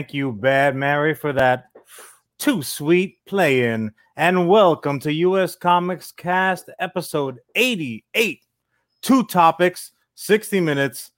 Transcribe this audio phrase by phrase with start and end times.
[0.00, 1.64] thank you, Bad Mary, for that
[2.38, 3.92] too sweet play in.
[4.16, 8.40] And welcome to US Comics Cast episode 88.
[9.02, 11.10] Two topics, 60 minutes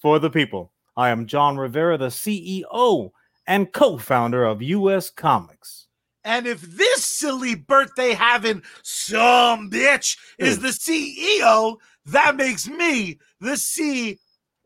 [0.00, 0.72] for the people.
[0.96, 3.10] I am John Rivera, the CEO
[3.46, 5.88] and co founder of US Comics.
[6.24, 10.62] And if this silly birthday having some bitch is hmm.
[10.62, 14.18] the CEO, that makes me the C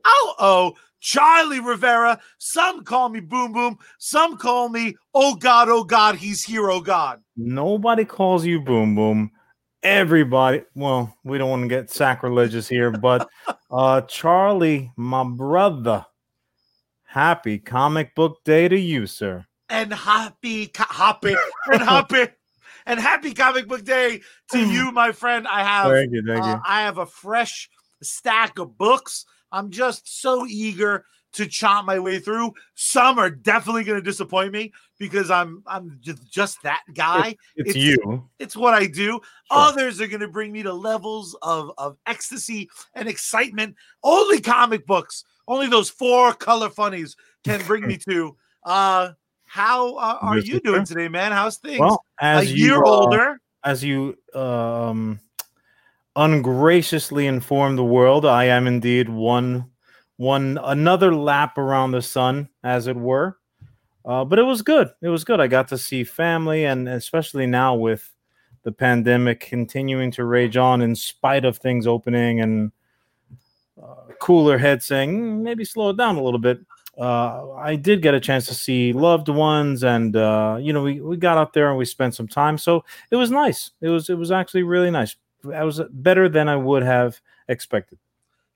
[0.04, 2.20] O O Charlie Rivera.
[2.38, 3.78] Some call me Boom Boom.
[3.98, 7.20] Some call me Oh God, Oh God, He's here, Oh God.
[7.36, 9.30] Nobody calls you Boom Boom.
[9.82, 13.28] Everybody, well, we don't want to get sacrilegious here, but
[13.70, 16.04] uh Charlie, my brother,
[17.04, 19.46] happy comic book day to you, sir.
[19.68, 21.36] And happy, happy,
[21.70, 22.28] and happy.
[22.86, 25.46] And happy comic book day to you, my friend.
[25.46, 26.60] I have Thank you, thank uh, you.
[26.64, 27.68] I have a fresh
[28.02, 29.26] stack of books.
[29.52, 31.04] I'm just so eager
[31.34, 32.52] to chomp my way through.
[32.74, 37.36] Some are definitely going to disappoint me because I'm I'm just, just that guy.
[37.56, 38.28] It's, it's- you.
[38.38, 39.12] It's what I do.
[39.12, 39.20] Sure.
[39.50, 43.76] Others are going to bring me to levels of of ecstasy and excitement.
[44.02, 48.36] Only comic books, only those four color funnies can bring me to.
[48.64, 49.10] Uh,
[49.44, 51.32] how uh, are you doing today, man?
[51.32, 51.80] How's things?
[51.80, 53.40] Well, a as you, year uh, older.
[53.64, 55.20] as you um
[56.18, 59.70] ungraciously inform the world, I am indeed one
[60.16, 63.38] one another lap around the sun, as it were.
[64.04, 64.88] Uh, but it was good.
[65.00, 65.38] It was good.
[65.38, 68.10] I got to see family, and especially now with
[68.64, 72.72] the pandemic continuing to rage on, in spite of things opening and
[73.80, 76.58] uh, cooler head saying "Mm, maybe slow it down a little bit.
[76.98, 81.00] Uh, I did get a chance to see loved ones, and uh, you know we,
[81.00, 82.58] we got out there and we spent some time.
[82.58, 83.70] So it was nice.
[83.80, 85.14] It was it was actually really nice.
[85.50, 87.98] It was better than I would have expected.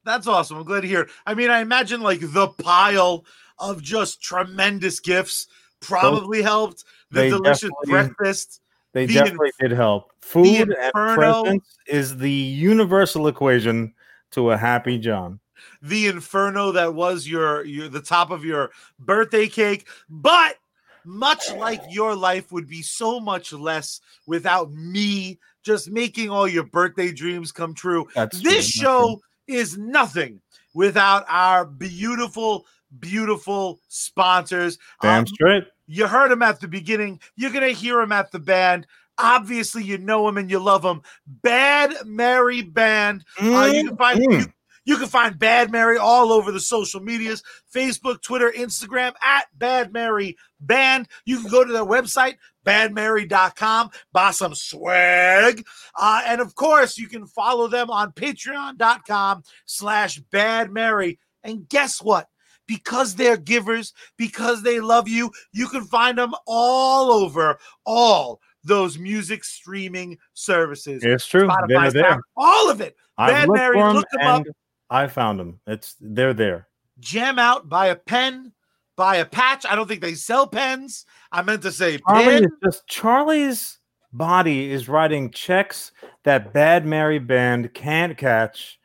[0.04, 0.58] That's awesome.
[0.58, 1.08] I'm glad to hear.
[1.26, 3.24] I mean, I imagine like the pile
[3.58, 5.46] of just tremendous gifts
[5.80, 6.84] probably helped.
[7.10, 8.60] The delicious breakfast.
[8.92, 10.12] They The definitely did help.
[10.20, 13.94] Food and presents is the universal equation
[14.32, 15.40] to a happy John.
[15.80, 20.56] the inferno that was your your the top of your birthday cake but
[21.04, 26.64] much like your life would be so much less without me just making all your
[26.64, 30.40] birthday dreams come true That's this that's show is nothing
[30.74, 32.66] without our beautiful
[33.00, 35.64] beautiful sponsors Damn Um, straight.
[35.86, 37.20] you heard them at the beginning.
[37.36, 38.86] You're going to hear them at the band.
[39.18, 41.02] Obviously, you know them and you love them.
[41.26, 43.24] Bad Mary Band.
[43.40, 44.40] Uh, you can find Mm.
[44.40, 44.46] you,
[44.84, 47.42] you can find Bad Mary all over the social medias:
[47.72, 51.08] Facebook, Twitter, Instagram at Bad Mary Band.
[51.24, 55.64] You can go to their website badmary.com, buy some swag,
[56.00, 61.18] uh, and of course, you can follow them on Patreon.com slash Bad Mary.
[61.44, 62.28] And guess what?
[62.66, 68.96] Because they're givers, because they love you, you can find them all over all those
[68.98, 71.02] music streaming services.
[71.04, 71.48] It's true.
[71.48, 72.10] Spotify, They're there.
[72.12, 72.96] Sound- all of it.
[73.18, 74.44] Bad Mary, look 'em up.
[74.88, 75.60] I found them.
[75.66, 76.68] It's they're there.
[77.00, 78.52] Jam out, buy a pen,
[78.96, 79.64] buy a patch.
[79.68, 81.06] I don't think they sell pens.
[81.30, 83.78] I meant to say Charlie just Charlie's
[84.12, 85.92] body is writing checks
[86.24, 88.78] that Bad Mary Band can't catch.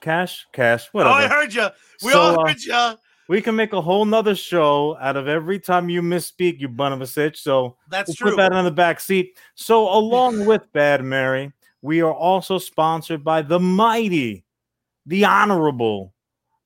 [0.00, 1.14] Cash, cash, whatever.
[1.14, 1.68] Oh, I heard you.
[2.04, 2.94] We So, all uh, heard you.
[3.28, 6.92] we can make a whole nother show out of every time you misspeak, you bun
[6.92, 7.40] of a sitch.
[7.40, 8.30] So That's we'll true.
[8.32, 9.36] put that on the back seat.
[9.54, 11.52] So, along with Bad Mary,
[11.82, 14.44] we are also sponsored by the mighty,
[15.06, 16.12] the honorable,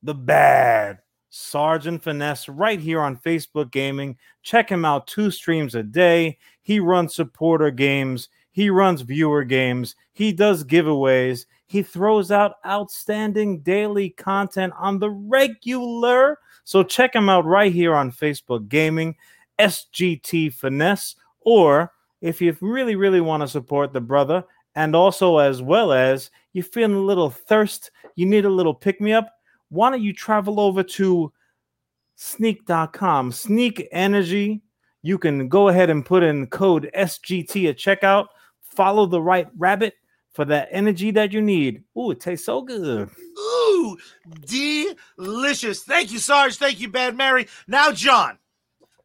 [0.02, 0.98] the bad
[1.30, 4.16] Sergeant Finesse right here on Facebook Gaming.
[4.42, 6.38] Check him out two streams a day.
[6.62, 13.60] He runs supporter games, he runs viewer games, he does giveaways, he throws out outstanding
[13.60, 16.38] daily content on the regular.
[16.64, 19.16] So, check him out right here on Facebook Gaming.
[19.60, 24.42] SGT Finesse, or if you really, really want to support the brother,
[24.74, 29.00] and also as well as you're feeling a little thirst, you need a little pick
[29.00, 29.39] me up,
[29.70, 31.32] why don't you travel over to
[32.16, 34.60] sneak.com, sneak energy?
[35.02, 38.26] You can go ahead and put in code SGT at checkout,
[38.62, 39.94] follow the right rabbit
[40.32, 41.82] for that energy that you need.
[41.98, 43.08] Ooh, it tastes so good.
[43.38, 43.96] Ooh,
[44.46, 45.82] delicious.
[45.82, 46.56] Thank you, Sarge.
[46.56, 47.48] Thank you, Bad Mary.
[47.66, 48.38] Now, John.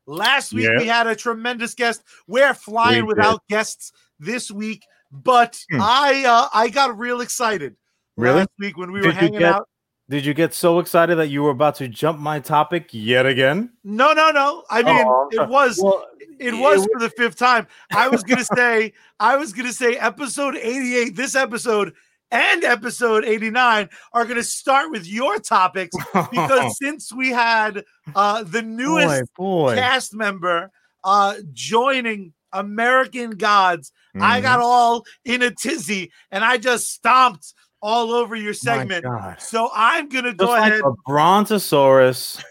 [0.08, 0.78] Last week Yeah.
[0.80, 2.04] we had a tremendous guest.
[2.28, 5.80] We're flying We without guests this week, but Hmm.
[5.82, 7.76] I uh, I got real excited
[8.16, 8.40] Really?
[8.42, 9.68] last week when we were Did you hanging get- out.
[10.10, 13.72] Did you get so excited that you were about to jump my topic yet again?
[13.84, 14.64] No, no, no.
[14.70, 16.06] I mean, Oh, it was Well,
[16.40, 17.66] it it was was- for the fifth time.
[17.92, 21.94] I was gonna say, I was gonna say episode 88, this episode,
[22.32, 25.96] and episode 89 are going to start with your topics
[26.32, 27.84] because since we had
[28.16, 29.76] uh, the newest boy, boy.
[29.76, 30.72] cast member
[31.04, 34.44] uh, joining American Gods, I Mhm.
[34.44, 37.54] got all in a tizzy and I just stomped
[37.86, 39.04] all over your My segment.
[39.06, 39.40] God.
[39.40, 40.82] So I'm going to Just go like ahead.
[40.84, 42.44] a brontosaurus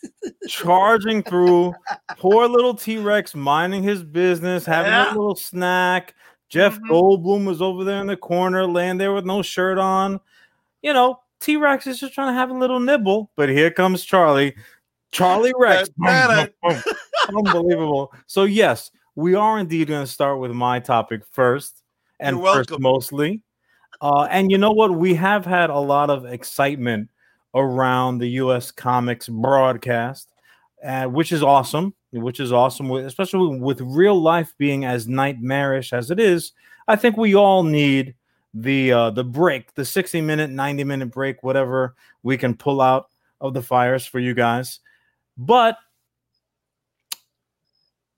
[0.48, 1.72] charging through
[2.18, 5.08] poor little t-rex minding his business having Yeah.
[5.10, 6.14] a little snack
[6.48, 6.88] jeff Mhm.
[6.90, 10.20] goldblum was over there in the corner laying there with no shirt on
[10.82, 14.54] you know t-rex is just trying to have a little nibble but here comes charlie
[15.12, 15.88] charlie rex
[17.28, 21.82] unbelievable so yes we are indeed going to start with my topic first
[22.20, 23.42] and You're first mostly
[24.02, 24.90] uh, and you know what?
[24.90, 27.08] We have had a lot of excitement
[27.54, 28.72] around the U.S.
[28.72, 30.28] comics broadcast,
[30.84, 31.94] uh, which is awesome.
[32.10, 36.52] Which is awesome, especially with real life being as nightmarish as it is.
[36.86, 38.14] I think we all need
[38.52, 43.08] the uh, the break, the sixty minute, ninety minute break, whatever we can pull out
[43.40, 44.80] of the fires for you guys.
[45.38, 45.78] But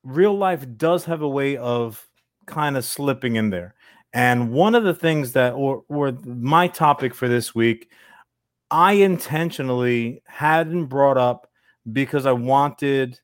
[0.03, 2.07] real life does have a way of
[2.47, 3.75] kind of slipping in there.
[4.15, 7.91] And one of the things that, or, or my topic for this week,
[8.71, 11.51] I intentionally hadn't brought up
[11.93, 13.21] because I wanted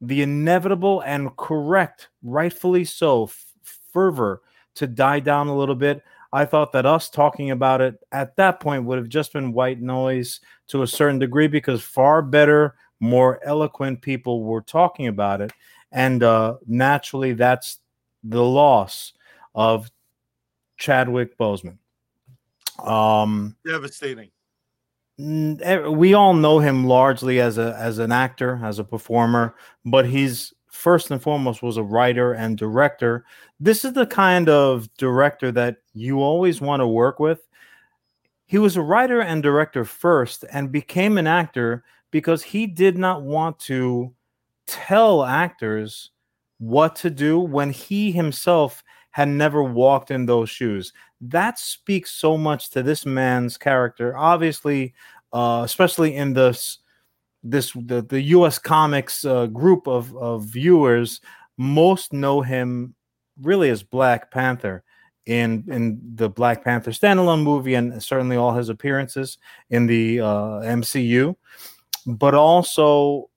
[0.00, 3.44] the inevitable and correct, rightfully so, f-
[3.92, 4.40] fervor
[4.74, 6.02] to die down a little bit.
[6.32, 9.82] I thought that us talking about it at that point would have just been white
[9.82, 15.52] noise to a certain degree because far better, more eloquent people were talking about it.
[15.92, 17.80] And uh, naturally, that's
[18.24, 19.12] the loss
[19.54, 19.90] of
[20.82, 21.78] Chadwick Boseman.
[22.84, 24.30] Um, Devastating.
[25.20, 30.06] eh, we all know him largely as a as an actor, as a performer, but
[30.06, 33.24] he's first and foremost was a writer and director.
[33.60, 37.46] This is the kind of director that you always want to work with.
[38.46, 43.22] He was a writer and director first and became an actor because he did not
[43.22, 44.12] want to
[44.66, 46.10] tell actors
[46.58, 48.82] what to do when he himself
[49.12, 50.92] had never walked in those shoes.
[51.20, 54.16] That speaks so much to this man's character.
[54.16, 54.94] Obviously,
[55.32, 56.78] uh, especially in this
[57.44, 58.58] this the, the U.S.
[58.58, 61.20] comics uh, group of of viewers,
[61.56, 62.94] most know him
[63.40, 64.82] really as Black Panther
[65.26, 69.38] in in the Black Panther standalone movie, and certainly all his appearances
[69.70, 71.36] in the uh, MCU,
[72.06, 73.28] but also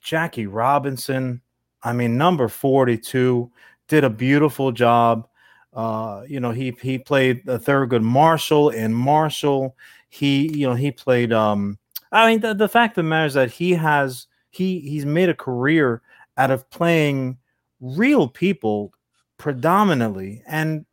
[0.00, 1.42] Jackie Robinson.
[1.82, 3.50] I mean, number forty two
[3.88, 5.28] did a beautiful job.
[5.72, 9.76] Uh, you know, he he played Thurgood Marshall in Marshall.
[10.08, 11.32] He, you know, he played.
[11.32, 11.78] Um,
[12.10, 15.28] I mean, the, the fact of the matter is that he has he he's made
[15.28, 16.02] a career
[16.36, 17.38] out of playing
[17.80, 18.92] real people
[19.38, 20.84] predominantly, and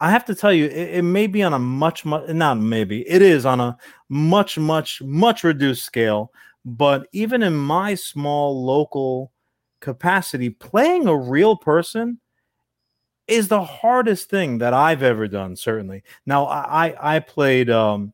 [0.00, 3.08] I have to tell you, it, it may be on a much much not maybe
[3.08, 3.78] it is on a
[4.08, 6.32] much much much reduced scale.
[6.64, 9.32] But even in my small local
[9.80, 12.18] capacity, playing a real person
[13.28, 15.56] is the hardest thing that I've ever done.
[15.56, 16.02] Certainly.
[16.26, 18.12] Now, I I, played um,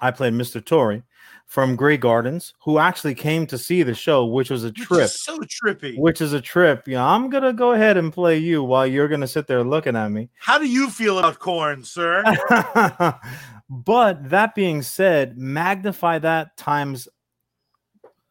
[0.00, 0.64] I played Mr.
[0.64, 1.02] Torre
[1.46, 5.08] from Grey Gardens, who actually came to see the show, which was a Which trip.
[5.08, 5.96] so trippy.
[5.98, 6.86] Which is a trip.
[6.86, 9.96] You know, I'm gonna go ahead and play you while you're gonna sit there looking
[9.96, 10.28] at me.
[10.38, 12.22] How do you feel about corn, sir?
[13.70, 17.08] but that being said, magnify that times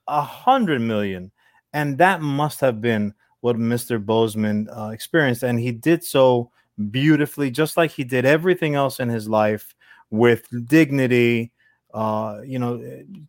[0.08, 1.32] a hundred million,
[1.74, 3.14] and that must have been
[3.46, 4.04] what Mr.
[4.04, 6.50] Boseman uh, experienced, and he did so
[6.90, 9.76] beautifully, just like he did everything else in his life
[10.10, 11.52] with dignity.
[11.94, 12.84] Uh, you know,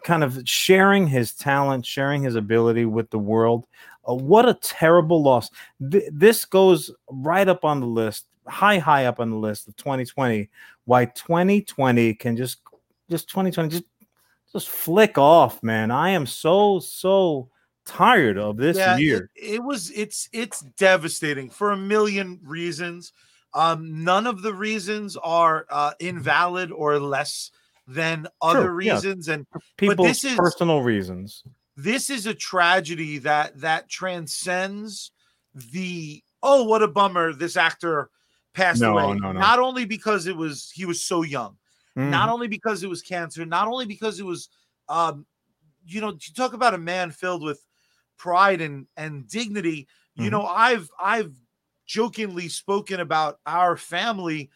[0.05, 3.67] kind of sharing his talent, sharing his ability with the world.
[4.09, 5.51] Uh, what a terrible loss!
[5.91, 9.77] Th- this goes right up on the list, high, high up on the list of
[9.77, 10.49] 2020.
[10.87, 12.61] Why 2020 can just,
[13.11, 13.85] just 2020, just,
[14.51, 15.91] just flick off, man.
[15.91, 17.51] I am so, so
[17.87, 19.31] tired of this Yeah, year.
[19.35, 23.13] It, it was it's it's devastating for a million reasons.
[23.55, 27.51] Um, none of the reasons are uh, invalid or less
[27.87, 28.93] than other yeah.
[28.95, 29.47] reasons, and
[29.79, 31.43] People's this is- personal reasons.
[31.77, 35.13] this is a tragedy that that transcends
[35.73, 38.11] the oh what a bummer this actor
[38.55, 39.19] passed No, away.
[39.19, 39.41] no, no.
[39.41, 41.57] Not only because it was he was so young,
[41.95, 42.33] not Mhm.
[42.33, 44.49] only because it was cancer, not only because it was,
[44.89, 45.25] um,
[45.87, 47.63] you know, you talk about a man filled with
[48.19, 49.89] pride and and dignity.
[50.15, 50.33] You Mhm.
[50.33, 51.33] know, I've I've
[51.87, 54.51] jokingly spoken about our family.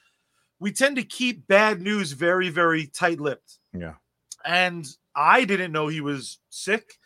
[0.58, 3.94] We tend to keep bad news very very tight lipped, yeah.
[4.44, 6.98] and I didn't know he was sick.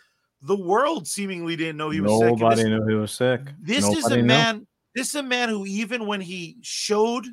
[0.43, 2.39] The world seemingly didn't know he was sick.
[2.39, 3.41] Nobody knew he was sick.
[3.61, 4.25] this is a knew.
[4.25, 4.67] man.
[4.95, 7.27] This is a man who, even when he showed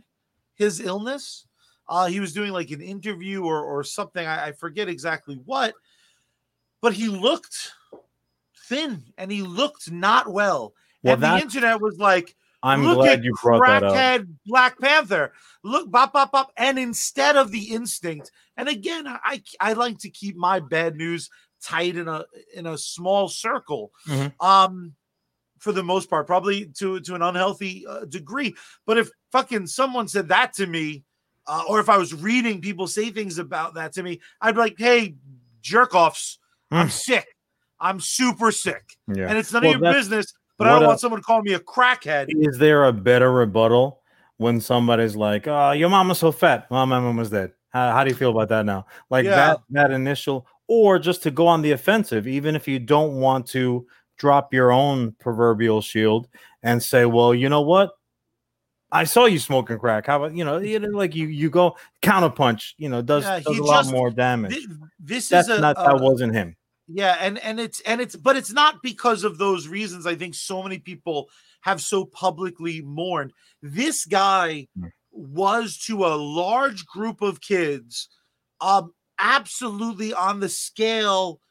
[0.55, 1.45] his illness,
[1.87, 4.25] Uh, he was doing like an interview or or something.
[4.25, 5.73] I, I forget exactly what,
[6.81, 7.73] but he looked
[8.71, 10.73] thin and he looked not well.
[11.03, 13.93] Well, and the internet was like, I'm look glad at you brought that up.
[13.93, 15.33] crackhead Black Panther.
[15.63, 16.51] Look, bop, bop, bop.
[16.57, 21.29] And instead of the instinct, and again, I I like to keep my bad news
[21.63, 22.25] tight in a
[22.55, 23.91] in a small circle.
[24.07, 24.33] Mhm.
[24.39, 24.93] Um,
[25.59, 28.55] for the most part, probably to to an unhealthy uh, degree.
[28.85, 31.03] But if fucking someone said that to me,
[31.47, 34.61] uh, or if I was reading people say things about that to me, I'd be
[34.61, 35.15] like, "Hey,
[35.61, 36.37] jerk offs,
[36.69, 36.91] I'm Mm.
[36.91, 37.27] sick.
[37.81, 38.83] I'm super sick,
[39.13, 39.27] Yeah.
[39.27, 41.41] and it's none Well, of your business." But I don't a- want someone to call
[41.41, 42.27] me a crackhead.
[42.29, 44.01] Is there a better rebuttal
[44.37, 46.67] when somebody's like, "Oh, your mama's so fat"?
[46.69, 47.51] Well, my mom was dead.
[47.69, 48.85] How, how do you feel about that now?
[49.09, 49.35] Like Yeah.
[49.35, 53.47] that that initial, or just to go on the offensive, even if you don't want
[53.47, 56.27] to drop your own proverbial shield
[56.61, 57.91] and say, "Well, you know what?
[58.91, 60.05] I saw you smoking crack.
[60.05, 62.73] How about you know, you know, like you you go counterpunch.
[62.77, 64.53] You know, does Yeah, does a lot more damage.
[64.53, 64.67] Thi-
[64.99, 66.55] This That's is a, not that wasn't him.
[66.93, 70.05] Yeah, and and it's and it's but it's not because of those reasons.
[70.05, 71.29] I think so many people
[71.61, 73.33] have so publicly mourned.
[73.61, 74.91] This guy Mm.
[75.11, 78.09] was to a large group of kids,
[78.61, 81.41] um, absolutely on the scale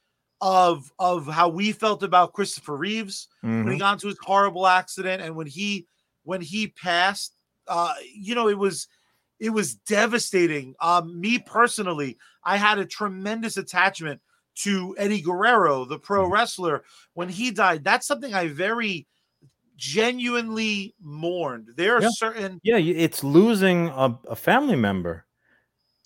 [0.40, 3.28] of of how we felt about Christopher Reeves
[3.62, 3.80] when he Mhm.
[3.80, 5.86] got into his horrible accident and when he
[6.22, 7.36] when he passed
[7.68, 8.88] uh you know it was
[9.38, 14.20] it was devastating um me personally i had a tremendous attachment
[14.62, 16.32] to eddie guerrero the pro Mhm.
[16.32, 19.06] wrestler when he died that's something i very
[19.76, 22.08] genuinely mourned there are Yeah.
[22.10, 25.24] certain Yeah, it's losing a, a family member.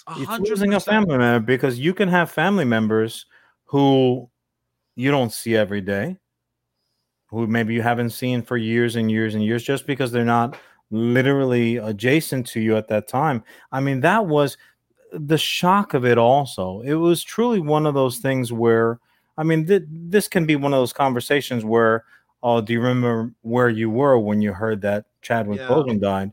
[0.06, 3.26] a it's losing a family member because you can have family members
[3.64, 4.30] who
[4.96, 6.18] you don't see every day,
[7.26, 10.56] who maybe you haven't seen for years and years and years, just because they're not
[10.90, 13.42] literally adjacent to you at that time.
[13.72, 14.56] I mean, that was
[15.14, 16.18] the shock of it.
[16.18, 18.98] Also, it was truly one of those things where,
[19.38, 22.04] I mean, th- this can be one of those conversations where,
[22.42, 25.68] oh, do you remember where you were when you heard that Chadwick Yeah.
[25.68, 26.32] Boseman died?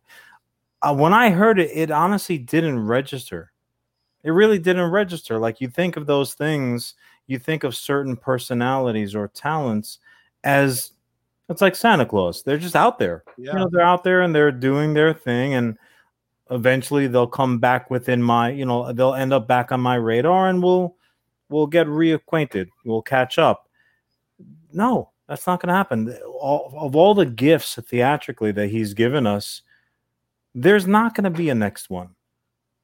[0.82, 3.52] Uh, when I heard it, it honestly didn't register
[4.24, 5.40] it really didn't register.
[5.40, 6.96] Like you think of those things,
[7.28, 10.00] you think of certain personalities or talents
[10.44, 10.92] as
[11.50, 12.44] it's like Santa Claus.
[12.44, 13.24] They're just out there.
[13.38, 15.78] yeah You know, they're out there and they're doing their thing and
[16.52, 20.50] eventually they'll come back within my, you know, they'll end up back on my radar
[20.50, 20.96] and we'll
[21.50, 22.68] we'll get reacquainted.
[22.86, 23.70] We'll catch up.
[24.74, 26.14] No, that's not going to happen.
[26.40, 29.62] All, of all the gifts theatrically that he's given us,
[30.54, 32.10] there's not going to be a next one.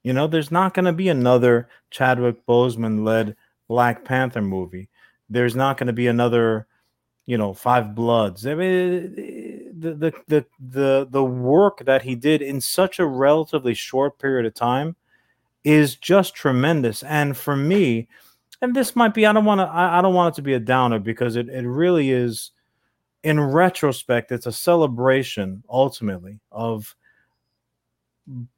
[0.02, 3.36] You know, there's not going to be another Chadwick Boseman led
[3.68, 4.88] Black Panther movie.
[5.28, 6.66] There's not going to be another,
[7.26, 8.46] you know, Five Bloods.
[8.46, 9.14] I mean,
[9.78, 14.46] the, the the the the work that he did in such a relatively short period
[14.46, 14.96] of time
[15.64, 17.02] is just tremendous.
[17.02, 18.08] And for me,
[18.62, 20.54] and this might be, I don't want to, I, I don't want it to be
[20.54, 22.52] a downer because it it really is.
[23.24, 26.94] In retrospect, it's a celebration ultimately of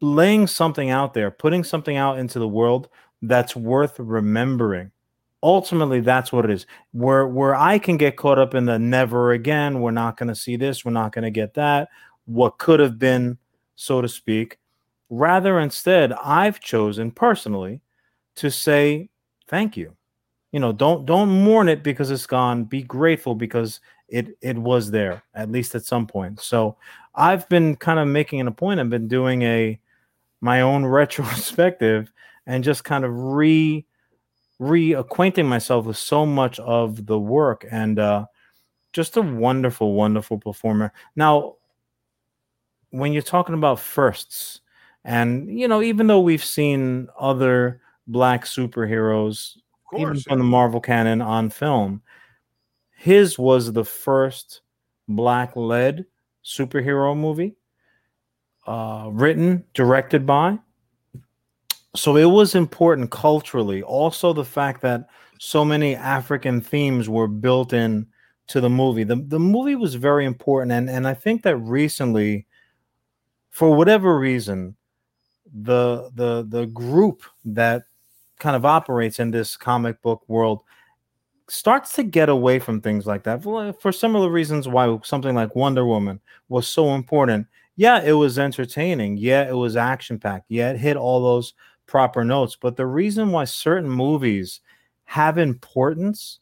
[0.03, 2.89] laying something out there, putting something out into the world
[3.23, 4.91] that's worth remembering.
[5.43, 6.67] Ultimately, that's what it is.
[6.93, 10.35] Where where I can get caught up in the never again, we're not going to
[10.35, 11.89] see this, we're not going to get that,
[12.27, 13.39] what could have been,
[13.75, 14.59] so to speak.
[15.09, 17.81] Rather, instead, I've chosen personally
[18.37, 19.09] to say
[19.49, 19.97] thank you.
[20.53, 22.65] You know, don't don't mourn it because it's gone.
[22.65, 26.41] Be grateful because it it was there at least at some point.
[26.41, 26.77] So
[27.15, 28.81] I've been kind of making a point.
[28.81, 29.81] I've been doing a
[30.41, 32.13] my own retrospective
[32.47, 33.85] and just kind of re
[34.61, 38.26] reacquainting myself with so much of the work and uh
[38.93, 40.93] just a wonderful, wonderful performer.
[41.17, 41.57] Now,
[42.90, 44.61] when you're talking about firsts,
[45.05, 50.45] and you know, even though we've seen other black superheroes, of even course from the
[50.45, 52.02] Marvel canon on film,
[52.97, 54.62] his was the first
[55.09, 56.05] black led
[56.45, 57.55] superhero movie,
[58.67, 60.59] uh, written, directed by.
[61.97, 63.83] So it was important culturally.
[63.83, 68.07] Also, the fact that so many African themes were built in
[68.49, 69.05] to the movie.
[69.05, 70.73] The, the movie was very important.
[70.73, 72.47] And, and I think that recently,
[73.51, 74.77] for whatever reason,
[75.53, 77.83] the the the group that
[78.39, 80.63] kind of operates in this comic book world
[81.49, 85.57] starts to get away from things like that for, for similar reasons why something like
[85.57, 87.47] Wonder Woman was so important.
[87.75, 89.17] Yeah, it was entertaining.
[89.17, 90.47] Yeah, it was action packed.
[90.49, 91.55] Yeah, it hit all those
[91.91, 92.57] proper notes.
[92.57, 94.61] But the reason why certain movies
[95.05, 96.41] have importance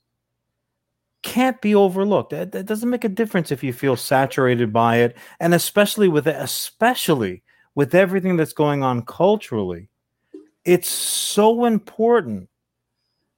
[1.22, 2.32] can't be overlooked.
[2.32, 6.28] It, it doesn't make a difference if you feel saturated by it, and especially with
[6.28, 7.42] it, especially
[7.74, 9.88] with everything that's going on culturally.
[10.64, 12.48] it's so important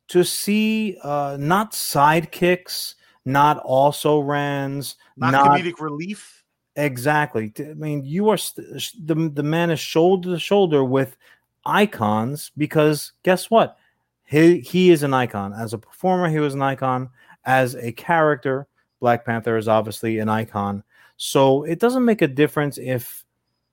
[0.08, 6.44] to see uh, not sidekicks, not also rans, Not, not, comedic relief.
[6.76, 7.52] exactly.
[7.58, 8.66] I mean, you are st-
[9.06, 11.16] the the man is shoulder to shoulder with
[11.64, 13.76] icons because guess what?
[14.24, 16.28] He he is an icon as a performer.
[16.28, 17.10] He was an icon
[17.44, 18.66] as a character.
[19.00, 20.82] Black Panther is obviously an icon.
[21.16, 23.24] So it doesn't make a difference if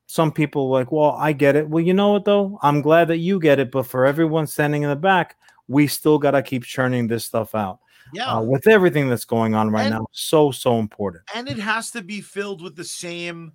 [0.08, 1.68] some people like, well, I get it.
[1.70, 2.58] Well, you know what though?
[2.62, 5.36] I'm glad that you get it, but for everyone standing in the back,
[5.68, 7.80] we still gotta keep churning this stuff out.
[8.14, 8.36] Yeah.
[8.38, 11.24] Uh, with everything that's going on right And- now, so so important.
[11.36, 13.52] and it has to be filled with the same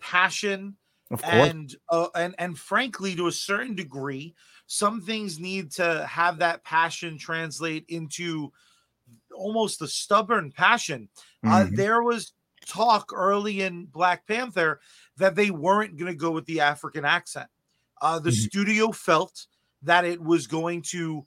[0.00, 0.76] passion
[1.22, 4.34] and uh, and and frankly to a certain degree
[4.66, 8.52] some things need to have that passion translate into
[9.34, 11.08] almost a stubborn passion
[11.46, 11.70] uh, Mhm.
[11.72, 12.32] there was
[12.66, 14.80] talk early in black panther
[15.16, 17.50] that they weren't going to go with the african accent
[18.02, 18.32] uh, the Mhm.
[18.32, 19.46] studio felt
[19.82, 21.24] that it was going to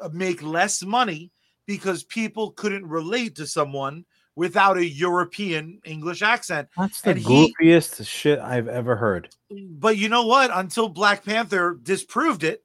[0.00, 1.32] uh, make less money
[1.66, 4.04] because people couldn't relate to someone
[4.38, 9.28] without a european english accent that's the and he- goofiest shit I've ever heard.
[9.50, 10.50] but you know what?
[10.54, 12.62] Until Black Panther disproved it,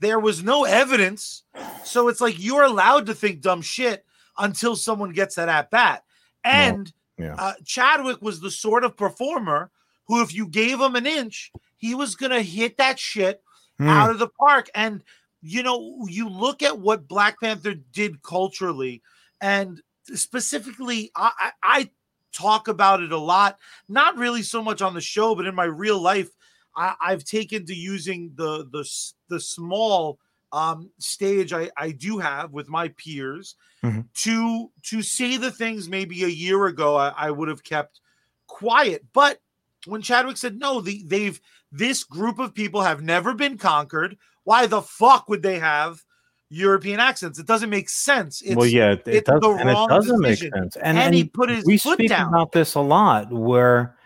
[0.00, 1.44] there was no evidence.
[1.84, 4.04] So it's like you're allowed to think dumb shit
[4.36, 6.02] until someone gets that at bat.
[6.44, 7.36] And yeah.
[7.38, 9.70] uh, Chadwick was the sort of performer
[10.08, 13.40] who, if you gave him an inch, he was going to hit that shit
[13.78, 13.88] Hmm.
[13.88, 14.68] out of the park.
[14.74, 15.02] And
[15.40, 19.02] you know, you look at what Black Panther did culturally,
[19.40, 19.80] and
[20.14, 21.90] specifically, I, I, I
[22.32, 23.58] talk about it a lot.
[23.88, 26.30] Not really so much on the show, but in my real life,
[26.76, 28.88] I, I've taken to using the the
[29.28, 30.18] the small
[30.52, 34.06] um, stage I, I do have with my peers Mhm.
[34.22, 38.00] to to say the things maybe a year ago I, I would have kept
[38.46, 39.04] quiet.
[39.12, 39.40] But
[39.86, 41.40] when Chadwick said no, the, they've
[41.72, 44.16] this group of people have never been conquered.
[44.44, 46.04] Why the fuck would they have
[46.52, 47.38] European accents?
[47.38, 48.42] It doesn't make sense.
[48.42, 50.50] It's, well, yeah, it, it it's does, the and it wrong doesn't decision.
[50.52, 50.76] make sense.
[50.76, 52.28] And, and, he put his we foot speak down.
[52.28, 53.96] about this a lot, where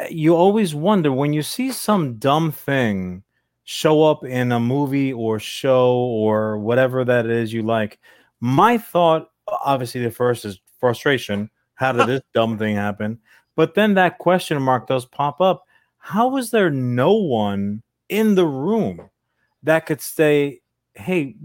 [0.00, 3.22] uh, you always wonder when you see some dumb thing
[3.64, 8.00] show up in a movie or show or whatever that is you like.
[8.40, 11.50] My thought, obviously, the first is frustration.
[11.74, 13.18] How did this dumb thing happen?
[13.54, 15.66] But then that question mark does pop up.
[15.98, 19.10] How is there no one in the room
[19.62, 20.60] that could say,
[20.94, 21.36] "Hey,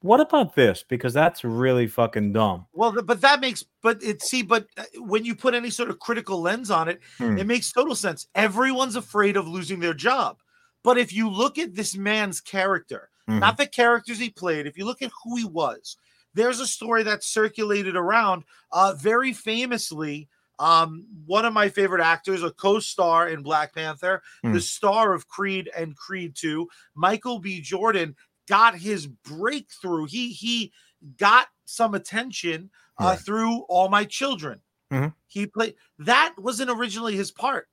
[0.00, 2.66] what about this?" Because that's really fucking dumb.
[2.72, 5.98] Well, but that makes, but it see, but uh, when you put any sort of
[5.98, 7.38] critical lens on it, Hmm.
[7.38, 8.26] it makes total sense.
[8.34, 10.38] Everyone's afraid of losing their job.
[10.84, 13.40] But if you look at this man's character, Mhm.
[13.40, 15.96] not the characters he played, if you look at who he was,
[16.34, 20.28] there's a story that circulated around uh, very famously.
[20.60, 24.52] Um, one of my favorite actors, a co-star in Black Panther, Hmm.
[24.52, 27.60] the star of Creed and Creed 2, Michael B.
[27.60, 28.16] Jordan,
[28.48, 30.06] got his breakthrough.
[30.06, 30.72] He he
[31.16, 33.18] got some attention uh, Right.
[33.20, 34.60] through All My Children.
[34.92, 35.14] Mhm.
[35.26, 37.68] He played that wasn't originally his part.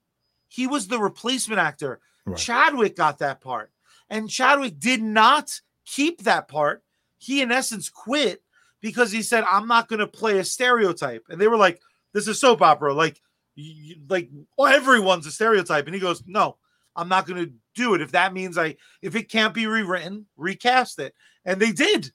[0.48, 2.00] He was the replacement actor.
[2.26, 2.38] Right.
[2.38, 3.72] Chadwick got that part,
[4.10, 6.84] and Chadwick did not keep that part.
[7.18, 8.44] He, in essence, quit
[8.82, 11.82] because he said, "I'm not going to play a stereotype." And they were like,
[12.14, 12.94] "This is soap opera.
[12.94, 13.22] Like,
[13.56, 16.58] you, like everyone's a stereotype." And he goes, "No,
[16.96, 18.02] I'm not going to do it.
[18.02, 21.14] If that means I, if it can't be rewritten, recast it."
[21.46, 22.12] And they did,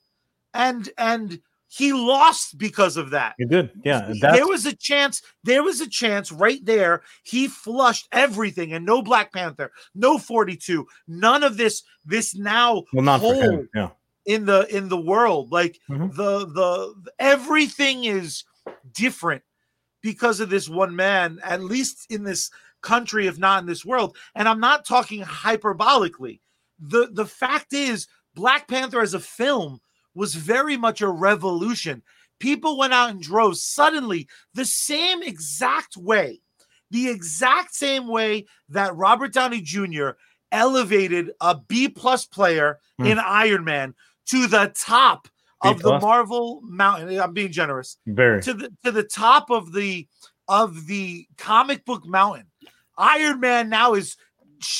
[0.54, 1.40] and and
[1.72, 3.36] he lost because of that.
[3.38, 4.12] You did, yeah.
[4.20, 5.22] There was a chance.
[5.44, 7.02] There was a chance right there.
[7.22, 11.84] He flushed everything, and no Black Panther, no 42, none of this.
[12.04, 13.68] This now well, not for hole him.
[13.72, 13.90] Yeah,
[14.26, 16.14] in the in the world, like Mhm.
[16.16, 18.42] the the everything is
[18.92, 19.42] different
[20.02, 21.38] because of this one man.
[21.44, 22.50] At least in this
[22.82, 24.16] country, if not in this world.
[24.34, 26.40] And I'm not talking hyperbolically.
[26.78, 29.80] the The fact is, Black Panther as a film
[30.14, 32.02] was very much a revolution.
[32.38, 36.40] People went out in droves suddenly, the same exact way,
[36.90, 40.10] the exact same way that Robert Downey Jr.
[40.52, 43.06] elevated a B plus player Hmm.
[43.06, 43.94] in Iron Man
[44.26, 45.28] to the top
[45.62, 47.18] of the Marvel mountain.
[47.20, 48.42] I'm being generous very.
[48.42, 50.06] to the to the top of the
[50.48, 52.49] of the comic book mountain.
[53.00, 54.16] Iron Man now is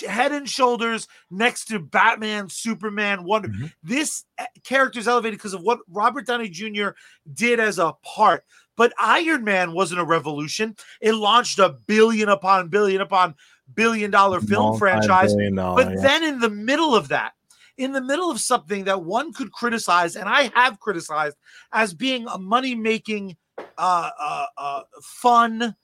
[0.07, 3.49] head and shoulders next to Batman, Superman, Wonder.
[3.49, 3.73] Mhm.
[3.83, 6.91] This uh, character is elevated because of what Robert Downey Jr.
[7.33, 8.45] did as a part.
[8.77, 10.77] But Iron Man wasn't a revolution.
[11.01, 13.35] It launched a billion upon billion upon
[13.75, 15.35] billion dollar film franchise.
[15.35, 16.01] Multi-billion But yeah.
[16.03, 17.33] then in the middle of that,
[17.77, 21.37] in the middle of something that one could criticize, and I have criticized
[21.73, 23.37] as being a money making,
[23.79, 25.75] uh, uh, uh, fun,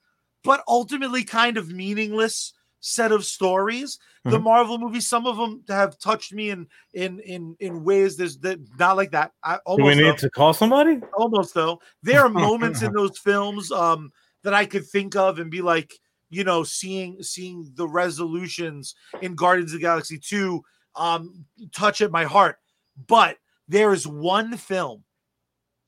[0.46, 3.98] but ultimately kind of meaningless set of stories.
[4.24, 4.42] The Mhm.
[4.44, 8.58] Marvel movies, some of them have touched me in in in in ways there's that
[8.78, 9.32] not like that.
[9.42, 11.00] I Do we need though, to call somebody?
[11.16, 11.80] almost though.
[12.02, 15.92] There are moments in those films um that I could think of and be like,
[16.30, 20.62] you know, seeing seeing the resolutions in Guardians of the Galaxy 2
[20.94, 22.58] um touch at my heart.
[23.06, 25.04] But there is one film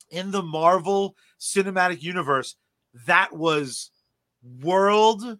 [0.09, 2.55] in the Marvel Cinematic Universe
[3.05, 3.91] that was
[4.61, 5.37] world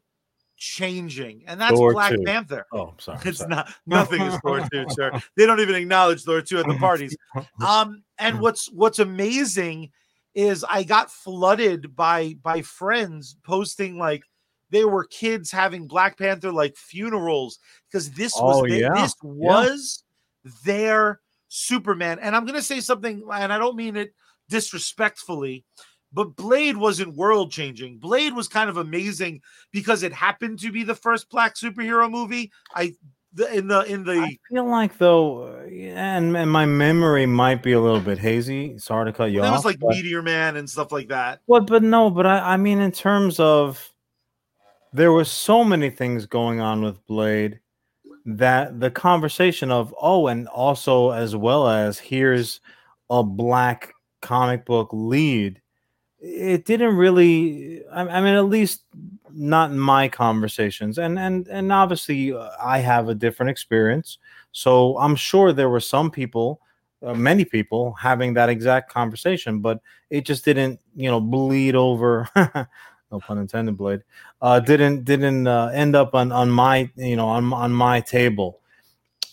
[0.58, 2.24] changing, and that's Thor Black 2.
[2.24, 2.66] Panther.
[2.74, 3.20] Oh, I'm sorry.
[3.26, 3.50] It's sorry.
[3.50, 5.12] not nothing is Thor 2, sir.
[5.38, 7.16] They don't even acknowledge Thor 2 at the parties.
[7.66, 9.92] Um, and what's what's amazing
[10.36, 14.24] is I got flooded by by friends posting like
[14.70, 17.58] they were kids having Black Panther like funerals
[17.90, 18.94] because this was Oh, yeah.
[18.94, 20.04] this was
[20.64, 22.20] their Superman.
[22.22, 24.14] And I'm gonna say something, and I don't mean it
[24.50, 25.64] disrespectfully,
[26.12, 27.98] but Blade wasn't world changing.
[27.98, 29.42] Blade was kind of amazing
[29.72, 32.52] because it happened to be the first black superhero movie.
[32.74, 32.96] I
[33.34, 37.74] the, in the in the I feel like though, and, and my memory might be
[37.74, 38.78] a little bit hazy.
[38.80, 39.52] Sorry to cut you it off.
[39.52, 41.42] That was like but- Meteor Man and stuff like that.
[41.46, 43.94] Well, but no, but I, I mean, in terms of
[44.94, 47.60] there was so many things going on with Blade
[48.26, 52.62] that the conversation of oh, and also as well as here's
[53.12, 55.62] a black comic book lead,
[56.22, 57.84] it didn't really.
[57.92, 58.84] I, I mean, at least
[59.32, 64.18] not in my conversations, and and and obviously uh, I have a different experience,
[64.52, 66.62] so I'm sure there were some people.
[67.02, 69.80] Uh, many people having that exact conversation, but
[70.10, 72.28] it just didn't you know bleed over
[73.12, 74.02] no pun intended blade
[74.42, 78.60] uh didn't didn't uh, end up on on my you know on on my table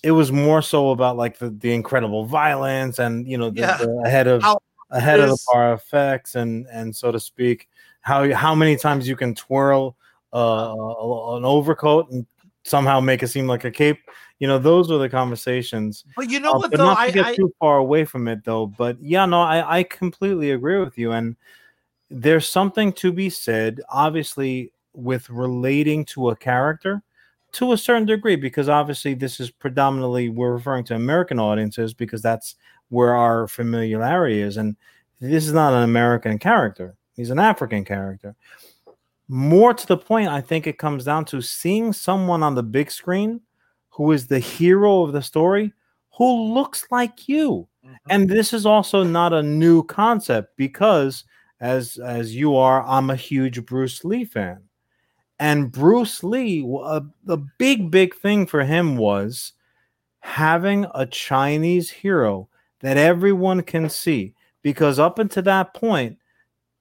[0.02, 3.76] it was more so about like the, the incredible violence and you know the, Yeah.
[3.78, 4.58] the ahead of How
[4.90, 7.68] ahead of the bar effects and and so to speak
[8.02, 9.96] how how many times you can twirl
[10.32, 10.72] uh
[11.36, 12.26] an overcoat and
[12.62, 13.98] somehow make it seem like a cape
[14.38, 16.84] you know those were the conversations But you know uh, what though?
[16.84, 18.66] not to I, get I too far away from it though.
[18.66, 21.12] But yeah, no, I, I completely agree with you.
[21.12, 21.36] And
[22.10, 27.02] there's something to be said, obviously, with relating to a character
[27.52, 32.20] to a certain degree, because obviously this is predominantly we're referring to American audiences because
[32.20, 32.56] that's
[32.90, 34.56] where our familiarity is.
[34.56, 34.76] And
[35.20, 38.34] this is not an American character, he's an African character.
[39.28, 42.90] More to the point, I think it comes down to seeing someone on the big
[42.90, 43.40] screen
[43.90, 45.72] who is the hero of the story
[46.16, 47.96] who looks like you Mhm.
[48.10, 51.24] and this is also not a new concept because
[51.60, 54.60] as as you are i'm a huge bruce lee fan
[55.40, 59.52] and bruce lee uh, the big big thing for him was
[60.20, 62.48] having a chinese hero
[62.86, 64.34] that everyone can see.
[64.62, 66.18] Because up until that point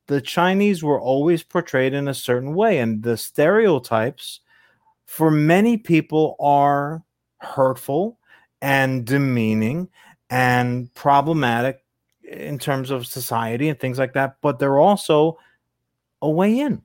[0.08, 4.42] the chinese were always portrayed in a certain way and the stereotypes
[5.06, 7.04] for many people are
[7.40, 8.20] hurtful
[8.62, 9.88] and demeaning
[10.30, 11.84] and problematic
[12.24, 15.38] in terms of society and things like that but they're also
[16.22, 16.82] a way in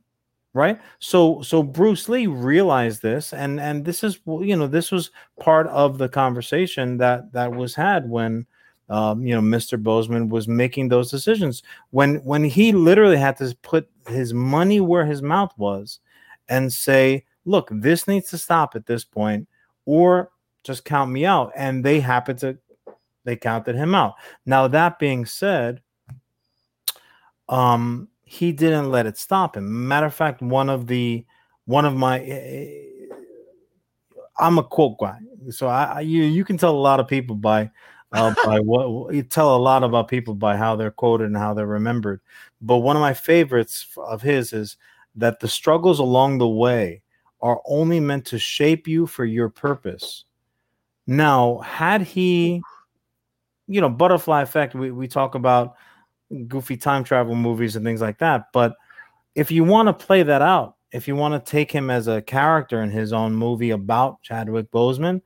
[0.53, 0.81] right?
[0.99, 5.69] So so bruce lee realized this and and this is you know this was part
[5.69, 8.47] of the conversation that that was had when
[8.91, 13.57] um, you know mr boseman was making those decisions when when he literally had to
[13.63, 16.01] put his money where his mouth was
[16.49, 19.49] and say look this needs to stop at this point
[19.87, 20.31] or
[20.65, 22.59] just count me out and they happened to
[23.25, 24.15] they counted him out.
[24.47, 25.81] Now that being said
[27.49, 29.89] um he didn't let it stop him.
[29.89, 31.25] Matter of fact one of the
[31.65, 32.75] one of my eh,
[34.39, 35.19] i'm a quote guy
[35.51, 37.71] so i I- you you can tell a lot of people by
[38.13, 41.55] uh, by what you tell a lot about people by how they're quoted and how
[41.55, 42.21] they're remembered.
[42.61, 44.77] But one of my favorites of his is
[45.17, 47.03] that the struggles along the way
[47.41, 50.25] are only meant to shape you for your purpose.
[51.07, 52.63] Now had he
[53.71, 55.77] you know butterfly effect we, we talk about
[56.49, 58.75] goofy time travel movies and things like that but
[59.35, 62.21] if you want to play that out if you want to take him as a
[62.21, 65.23] character in his own movie about chadwick boseman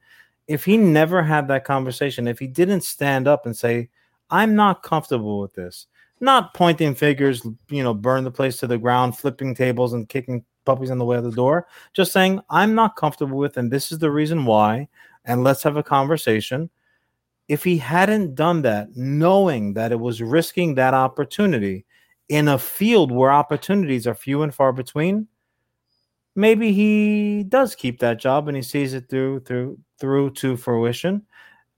[0.48, 3.88] if he never had that conversation if he didn't stand up and say
[4.30, 5.86] i'm not comfortable with this
[6.20, 10.44] not pointing fingers you know burn the place to the ground flipping tables and kicking
[10.64, 13.92] puppies on the way of the door just saying i'm not comfortable with and this
[13.92, 14.88] is the reason why
[15.24, 16.70] and let's have a conversation.
[17.48, 21.84] If he hadn't done that, knowing that it was risking that opportunity
[22.28, 25.28] in a field where opportunities are few and far between,
[26.34, 31.22] maybe he does keep that job and he sees it through through through to fruition.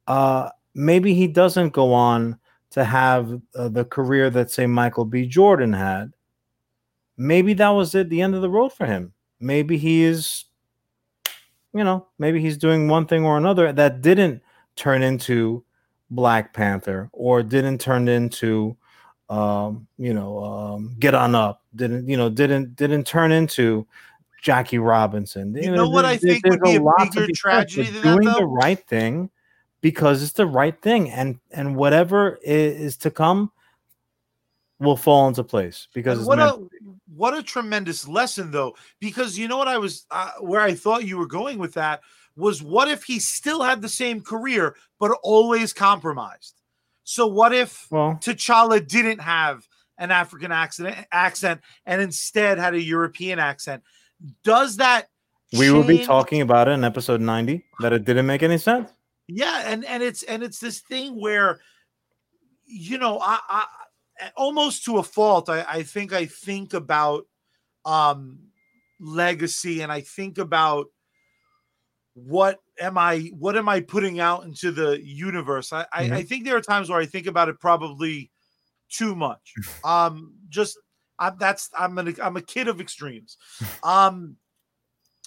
[0.06, 2.38] Uh, maybe he doesn't go on
[2.70, 5.26] to have uh, the career that say Michael B.
[5.26, 6.12] Jordan had.
[7.16, 9.12] Maybe that was it, the end of the road for him.
[9.40, 10.44] Maybe he is
[11.76, 14.40] you know, maybe he's doing one thing or another that didn't
[14.76, 15.62] turn into
[16.10, 18.76] Black Panther or didn't turn into
[19.28, 23.86] um, you know, um, get on up, didn't you know, didn't didn't turn into
[24.46, 25.56] Jackie Robinson.
[25.56, 28.78] You know what I think would be a bigger tragedy than doing that, the right
[28.86, 29.28] thing
[29.80, 33.50] because it's the right thing, and and whatever is to come
[34.78, 36.62] will fall into place because what a
[37.16, 41.06] what a tremendous lesson though because you know what i was uh, where i thought
[41.06, 42.02] you were going with that
[42.36, 46.60] was what if he still had the same career but always compromised?
[47.04, 52.82] So what if well, t'challa didn't have an african accent accent and instead had a
[52.82, 53.82] european accent
[54.44, 55.08] does that
[55.58, 58.90] we will be talking about it in episode ninety that it didn't make any sense.
[59.28, 61.60] yeah and and it's and it's this thing where
[62.64, 63.64] you know i i
[64.36, 67.24] almost to a fault i i think i think about
[67.84, 68.38] um
[68.98, 70.86] legacy and i think about
[72.14, 75.70] what am i what am i putting out into the universe?
[75.70, 78.30] I I, I think there are times where i think about it probably
[78.88, 79.52] too much.
[79.84, 80.78] Um just
[81.18, 83.36] I'm, that's i'm an, i'm a kid of extremes
[83.82, 84.36] um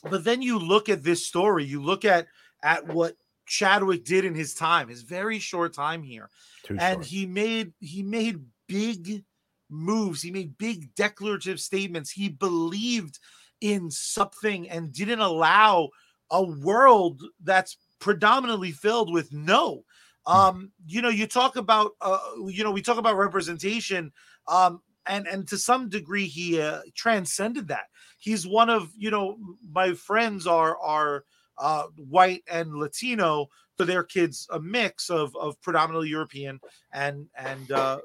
[0.09, 2.27] but then you look at this story you look at
[2.61, 3.15] at what
[3.49, 6.29] Chadwick did in his time, his very short time here.
[6.63, 7.05] Too and short.
[7.05, 9.25] he made he made big
[9.69, 10.21] moves.
[10.21, 12.11] He made big declarative statements.
[12.11, 13.19] He believed
[13.59, 15.89] in something and didn't allow
[16.31, 19.83] a world that's predominantly filled with no.
[20.25, 24.13] Um, you know, you talk about uh, you know, we talk about representation
[24.47, 27.85] um and and to some degree he uh, transcended that.
[28.19, 29.37] He's one of, you know,
[29.71, 31.23] my friends are are
[31.57, 36.59] uh, white and Latino, so their kids a mix of of predominantly European
[36.91, 37.99] and and uh,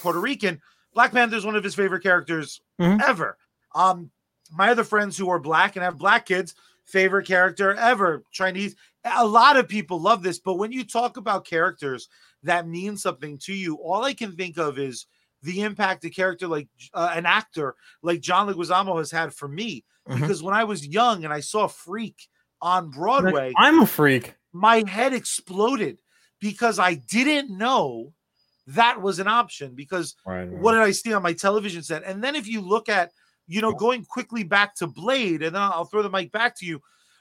[0.00, 0.60] Puerto Rican.
[0.92, 3.00] Black Panther is one of his favorite characters Mhm.
[3.02, 3.38] ever.
[3.74, 4.10] Um,
[4.52, 8.24] my other friends who are black and have black kids, favorite character ever.
[8.32, 8.74] Chinese.
[9.04, 12.08] A lot of people love this, but when you talk about characters
[12.42, 15.06] that mean something to you, all I can think of is
[15.42, 19.84] the impact a character like uh, an actor like John Leguizamo has had for me.
[20.08, 20.20] Mhm.
[20.20, 22.28] Because when I was young and I saw Freak
[22.62, 24.34] on Like, Broadway, I'm a freak.
[24.52, 25.98] my head exploded
[26.40, 28.12] because I didn't know
[28.66, 29.74] that was an option.
[29.74, 30.48] Because Right.
[30.48, 32.02] what did I see on my television set?
[32.04, 33.12] And then if you look at,
[33.46, 36.66] you know, going quickly back to Blade, and then I'll throw the mic back to
[36.66, 36.80] you.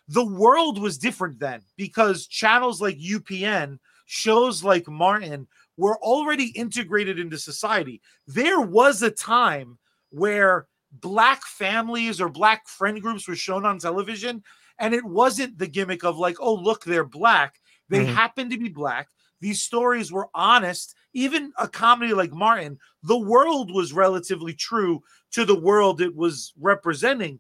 [0.10, 3.80] The world was different then because channels like UPN,
[4.12, 5.48] shows like Martin
[5.80, 8.02] were already integrated into society.
[8.28, 14.44] There was a time where black families or black friend groups were shown on television,
[14.78, 17.62] and it wasn't the gimmick of like, oh, look, they're black.
[17.88, 18.14] They Mhm.
[18.14, 19.08] happen to be black.
[19.40, 20.96] These stories were honest.
[21.14, 26.52] Even a comedy like Martin, the world was relatively true to the world it was
[26.60, 27.40] representing.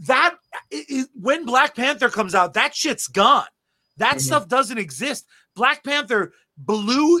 [0.00, 0.36] That
[0.70, 3.48] i- i- when Black Panther comes out, that shit's gone.
[3.96, 4.20] That Mhm.
[4.20, 5.26] stuff doesn't exist.
[5.54, 7.20] Black Panther blew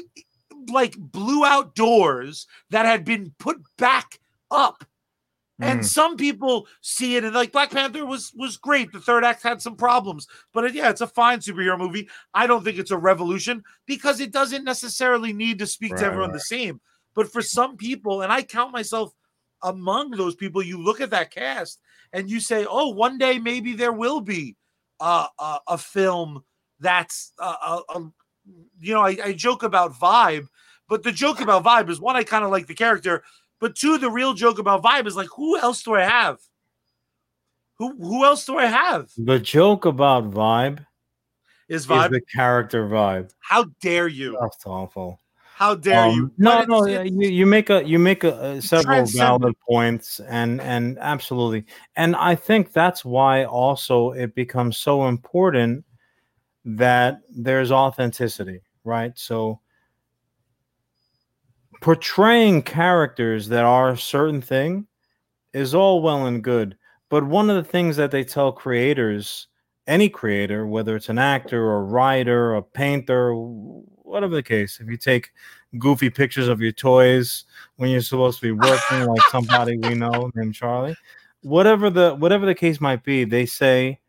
[0.68, 4.18] like blew out doors that had been put back
[4.50, 4.84] up.
[5.58, 5.84] And Mm.
[5.86, 8.92] some people see it and like Black Panther was was great.
[8.92, 12.10] The third act had some problems, but it- yeah, it's a fine superhero movie.
[12.34, 16.06] I don't think it's a revolution because it doesn't necessarily need to speak Right, to
[16.06, 16.34] everyone right.
[16.36, 16.80] the same.
[17.14, 19.14] But for some people, and I count myself
[19.62, 21.80] among those people, you look at that cast
[22.12, 24.56] and you say, "Oh, one day maybe there will be
[25.00, 26.44] uh, a, a film
[26.80, 28.12] that's uh, a, a
[28.80, 30.48] you know." I, I joke about vibe,
[30.88, 33.22] but the joke about vibe is one, I kind of like the character,
[33.60, 36.38] but two, the real joke about vibe is like, who else do I have?
[37.78, 39.10] Who who else do I have?
[39.18, 40.86] The joke about vibe
[41.68, 42.10] Is is vibe?
[42.10, 43.30] the character vibe.
[43.38, 44.36] How dare you?
[44.40, 45.20] That's awful.
[45.56, 46.32] How dare Um, you?
[46.36, 50.60] No, But no, you, you make a you make a, uh, several valid points, and
[50.60, 51.64] and absolutely,
[51.96, 55.85] and I think that's why also it becomes so important
[56.66, 59.12] that there's authenticity, right?
[59.14, 59.60] So
[61.80, 64.86] portraying characters that are a certain thing
[65.54, 66.76] is all well and good,
[67.08, 69.46] but one of the things that they tell creators,
[69.86, 74.80] any creator, whether it's an actor or a writer, or a painter, whatever the case,
[74.80, 75.30] if you take
[75.78, 77.44] goofy pictures of your toys
[77.76, 80.96] when you're supposed to be working like somebody we know named Charlie.
[81.42, 84.00] Whatever the whatever the case might be, they say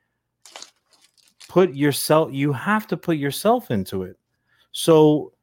[1.50, 4.18] put yourself you have to put yourself into it.
[4.72, 5.34] So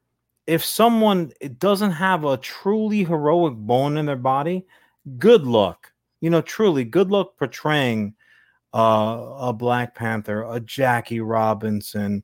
[0.47, 4.67] if someone doesn't have a truly heroic bone in their body,
[5.19, 5.93] good luck.
[6.21, 8.15] You know, truly good luck portraying
[8.73, 12.23] uh, a Black Panther, a Jackie Robinson,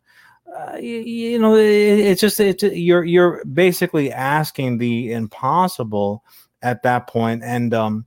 [0.57, 6.25] uh, you, you know it, it's just it's you're you're basically asking the impossible
[6.63, 8.05] at that point and um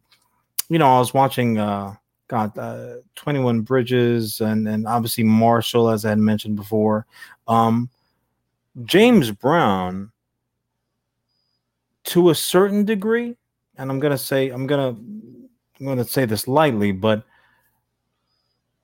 [0.69, 1.93] you know i was watching uh
[2.27, 7.05] got uh, 21 Bridges and and obviously Marshall, as I had mentioned before.
[7.47, 7.89] Um,
[8.85, 10.11] James Brown,
[12.05, 13.35] to a certain degree,
[13.77, 14.89] and I'm gonna say I'm gonna
[15.79, 17.23] I'm gonna say this lightly, but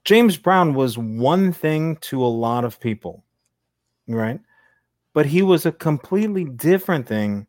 [0.06, 3.24] James Brown was one thing to a lot of people,
[4.08, 4.40] right?
[5.14, 7.48] But he was a completely different thing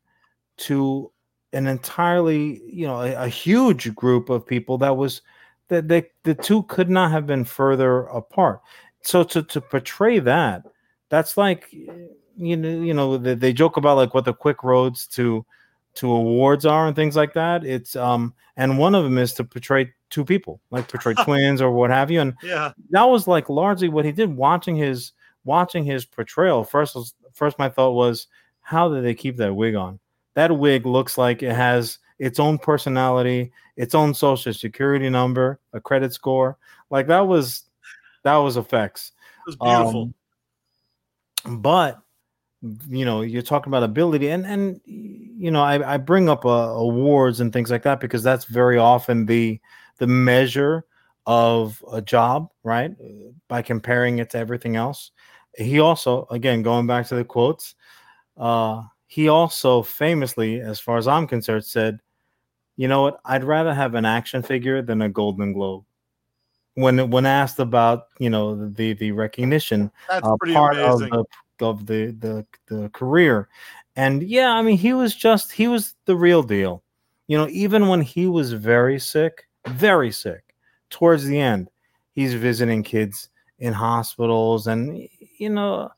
[0.58, 1.10] to
[1.52, 5.22] an entirely, you know, a, a huge group of people that was
[5.70, 8.60] that they, the two could not have been further apart.
[9.02, 10.64] So to to portray that,
[11.08, 15.06] that's like you know, you know, they, they joke about like what the quick roads
[15.08, 15.44] to
[15.94, 17.64] to awards are and things like that.
[17.64, 21.70] It's um and one of them is to portray two people, like portray twins or
[21.70, 22.20] what have you.
[22.20, 22.72] And Yeah.
[22.90, 24.36] that was like largely what he did.
[24.36, 25.12] Watching his
[25.44, 26.62] watching his portrayal.
[26.64, 28.26] First was first my thought was,
[28.60, 29.98] how did they keep that wig on?
[30.34, 35.80] That wig looks like it has its own personality, its own social security number, a
[35.80, 36.58] credit score.
[36.90, 37.64] Like that was
[38.22, 39.12] that was effects.
[39.38, 40.12] It was beautiful.
[41.46, 42.00] Um, but
[42.88, 46.48] you know, you're talking about ability, and and you know, I, I bring up uh,
[46.48, 49.58] awards and things like that because that's very often the
[49.96, 50.84] the measure
[51.26, 52.92] of a job, right?
[53.48, 55.10] By comparing it to everything else.
[55.56, 57.74] He also, again, going back to the quotes,
[58.36, 61.98] uh, he also famously, as far as I'm concerned, said,
[62.80, 63.20] "You know what?
[63.26, 65.84] I'd rather have an action figure than a Golden Globe."
[66.76, 71.12] When when asked about you know the the recognition That's uh, pretty part amazing.
[71.12, 71.26] of
[71.58, 73.50] the of the, the the career,
[73.96, 76.82] and yeah, I mean he was just he was the real deal.
[77.26, 80.54] You know, even when he was very sick, very sick,
[80.88, 81.68] towards the end,
[82.12, 85.90] he's visiting kids in hospitals, and you know,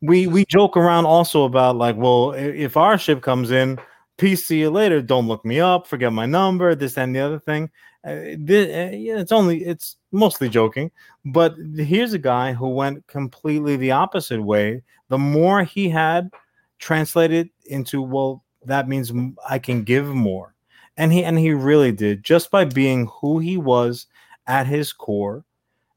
[0.00, 3.78] we we joke around also about like, well, if our ship comes in,
[4.22, 5.02] peace, see you later.
[5.02, 7.68] Don't look me up, forget my number, this and the other thing.
[8.06, 10.92] Uh, uh, it's only it's mostly joking,
[11.24, 14.80] but here's a guy who went completely the opposite way.
[15.08, 16.30] The more he had
[16.78, 19.12] translated into, well, that means
[19.48, 20.54] I can give more,
[20.96, 24.06] and he and he really did just by being who he was
[24.46, 25.44] at his core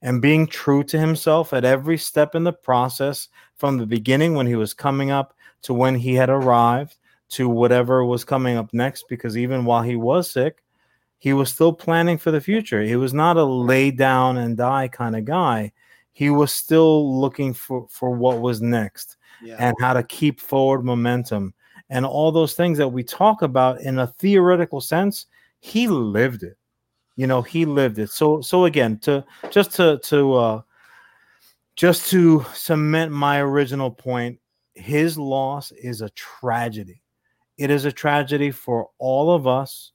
[0.02, 4.48] and being true to himself at every step in the process from the beginning when
[4.48, 6.98] he was coming up to when he had arrived
[7.30, 10.62] to whatever was coming up next because even while he was sick
[11.18, 12.84] he was still planning for the future.
[12.84, 15.72] He was not a lay down and die kind of guy.
[16.12, 19.56] He was still looking for for what was next Yeah.
[19.58, 21.54] and how to keep forward momentum.
[21.90, 25.26] And all those things that we talk about in a theoretical sense
[25.62, 26.58] he lived it.
[27.16, 28.12] You know he lived it.
[28.12, 30.62] So so again to just to to uh
[31.76, 34.40] just to cement my original point
[34.76, 37.02] his loss is a tragedy
[37.58, 39.92] it is a tragedy for all of us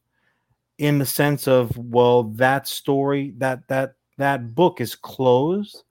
[0.78, 5.84] in the sense of well that story that that that book is closed.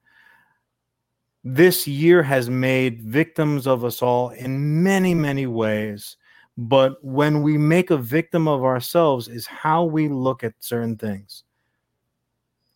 [1.43, 6.17] This year has made victims of us all in many many ways.
[6.57, 11.43] But when we make a victim of ourselves is how we look at certain things.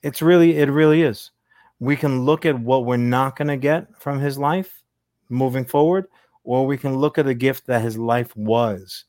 [0.03, 1.31] It's really it really is.
[1.79, 4.83] We can look at what we're not going to get from his life
[5.29, 6.05] moving forward
[6.43, 9.05] or we can look at the gift that his life was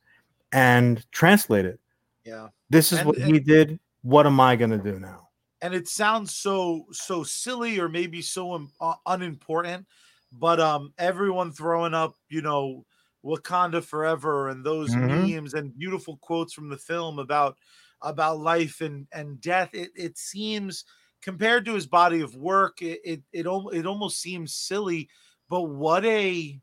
[0.53, 1.81] and translate it
[2.25, 2.49] yeah.
[2.70, 5.29] this is And- what he did what am i going to do now
[5.62, 9.87] and it sounds so so silly or maybe so un- uh, unimportant
[10.33, 12.85] but um everyone throwing up you know
[13.25, 15.37] wakanda forever and those Mhm.
[15.37, 17.57] memes and beautiful quotes from the film about
[18.03, 20.85] about life and and death it, it seems
[21.23, 25.09] compared to his body of work it it it, it almost seems silly
[25.49, 26.61] but what a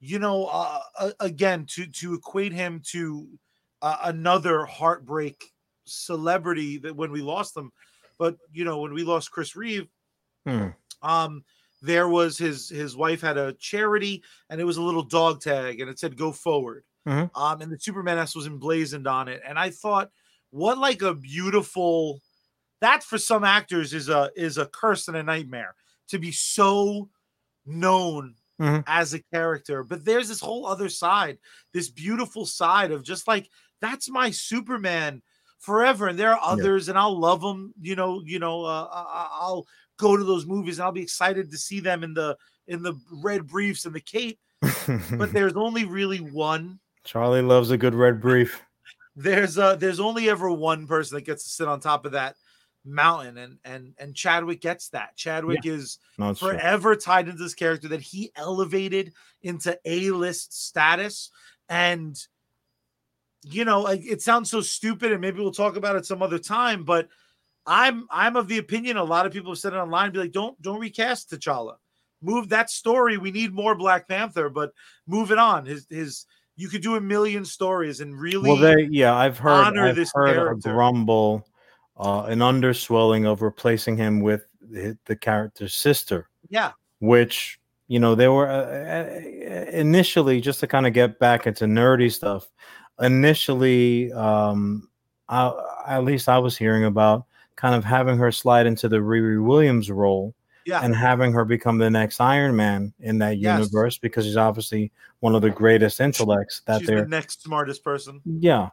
[0.00, 3.38] you know uh, again to to equate him to
[3.82, 5.52] uh, another heartbreak
[5.86, 7.72] celebrity that when we lost them
[8.18, 9.88] but you know when we lost chris reeve
[10.46, 10.70] Hmm.
[11.02, 11.44] um
[11.80, 15.80] there was his his wife had a charity and it was a little dog tag
[15.80, 17.30] and it said go forward Mhm.
[17.34, 20.10] um and the superman s was emblazoned on it and i thought
[20.50, 22.20] what like a beautiful
[22.80, 25.76] that for some actors is a is a curse and a nightmare
[26.08, 27.10] to be so
[27.66, 28.82] known Mhm.
[28.86, 31.38] as a character but there's this whole other side
[31.72, 33.48] this beautiful side of just like
[33.80, 35.22] that's my superman
[35.60, 36.52] forever and there are Yeah.
[36.52, 40.24] others and i'll love them you know you know uh, I- I- i'll go to
[40.24, 42.36] those movies and i'll be excited to see them in the
[42.66, 47.78] in the red briefs and the cape but there's only really one charlie loves a
[47.78, 48.60] good red brief
[49.16, 52.34] there's uh there's only ever one person that gets to sit on top of that
[52.84, 56.50] mountain and and and chadwick gets that chadwick is no it's true.
[56.50, 59.12] forever tied into this character that he elevated
[59.42, 61.30] into a-list status
[61.68, 62.16] and
[63.42, 66.84] you know it sounds so stupid and maybe we'll talk about it some other time
[66.84, 67.08] but
[67.68, 70.10] I'm I'm of the opinion a lot of people have said it online.
[70.10, 71.74] Be like, don't don't recast T'Challa.
[72.22, 73.18] Move that story.
[73.18, 74.72] We need more Black Panther, but
[75.06, 75.66] move it on.
[75.66, 76.26] His his
[76.56, 79.96] you could do a million stories and really Well, they yeah, I've heard honor I've
[79.96, 81.46] this heard a grumble,
[81.98, 86.72] uh, an underswelling of replacing him with the, character's sister, yeah.
[87.00, 91.64] which you know they were uh, uh, initially just to kind of get back into
[91.64, 92.48] nerdy stuff.
[93.00, 94.88] Initially, um,
[95.28, 95.52] I,
[95.86, 97.24] at least I was hearing about
[97.56, 100.34] kind of having her slide into the Riri Williams role
[100.64, 100.80] Yeah.
[100.82, 103.58] and having her become the next Iron Man in that Yes.
[103.58, 107.82] universe because she's obviously one of the greatest intellects that She's they're the next smartest
[107.82, 108.20] person.
[108.24, 108.68] yeah.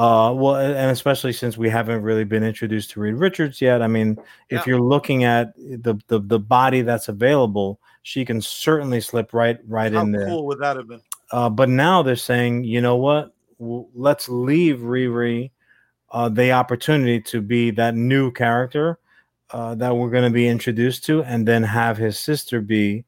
[0.00, 3.82] Uh, well, and especially since we haven't really been introduced to Reed Richards yet.
[3.82, 4.16] I mean,
[4.50, 4.58] Yeah.
[4.60, 9.58] if you're looking at the, the the body that's available, she can certainly slip right
[9.68, 10.26] right How in there.
[10.26, 11.02] How cool would that have been?
[11.30, 13.34] Uh, but now they're saying, you know what?
[13.58, 15.50] Let's leave Riri
[16.12, 18.98] uh, the opportunity to be that new character
[19.50, 23.04] uh, that we're going to be introduced to, and then have his sister be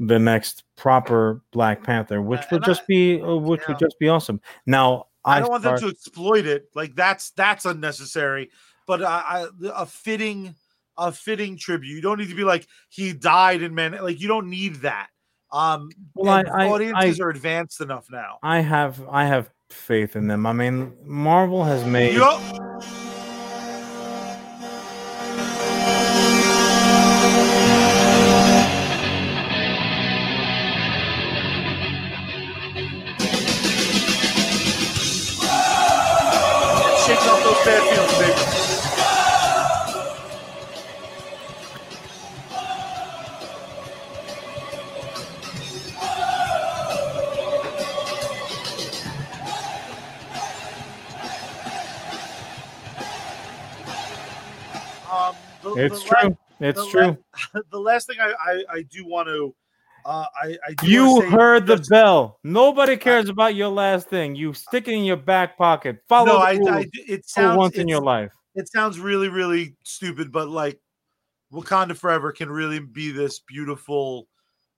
[0.00, 3.66] the next proper Black Panther, which Uh, would and just I- be uh, which yeah.
[3.68, 4.40] would just be awesome.
[4.64, 6.68] Now I don't want them to exploit it.
[6.74, 8.50] Like that's that's unnecessary.
[8.86, 10.54] But I, a fitting
[10.96, 11.92] a fitting tribute.
[11.94, 13.92] You don't need to be like he died in man.
[14.00, 15.08] Like you don't need that.
[15.52, 18.38] Um, Well, I- and I- audiences are advanced enough now.
[18.42, 20.46] I have I have faith in them.
[20.46, 22.40] I mean, Marvel has made Yup.
[55.76, 56.38] The- it's the la- true.
[56.60, 57.18] It's the true.
[57.54, 59.54] la- the last thing I, I, I do want to,
[60.04, 62.38] uh, I, I do You heard the bell.
[62.42, 64.34] Nobody cares about your last thing.
[64.34, 65.98] You stick it in your back pocket.
[66.08, 68.32] Follow No, I, I, it sounds once in your life.
[68.54, 70.80] it sounds really really stupid but like
[71.52, 74.28] wakanda forever can really be this beautiful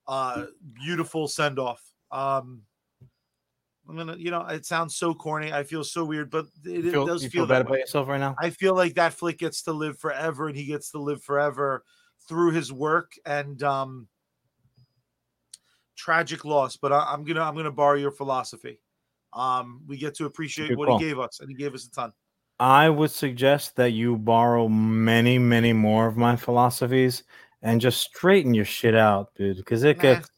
[0.09, 1.81] uh beautiful send off
[2.11, 2.63] um
[3.89, 6.93] i'm gonna you know it sounds so corny i feel so weird but it, it
[6.93, 8.35] does feel, feel bad about yourself right now.
[8.41, 11.85] i feel like that flick gets to live forever and he gets to live forever
[12.29, 14.07] through his work and um
[15.97, 18.79] tragic loss but I, i'm gonna i'm gonna borrow your philosophy
[19.33, 20.99] um we get to appreciate Good what call.
[20.99, 22.13] he gave us and he gave us a ton
[22.61, 27.23] I would suggest that you borrow many, many more of my philosophies
[27.63, 29.59] and just straighten your shit out, dude.
[29.59, 30.03] Because it Nah.
[30.03, 30.29] gets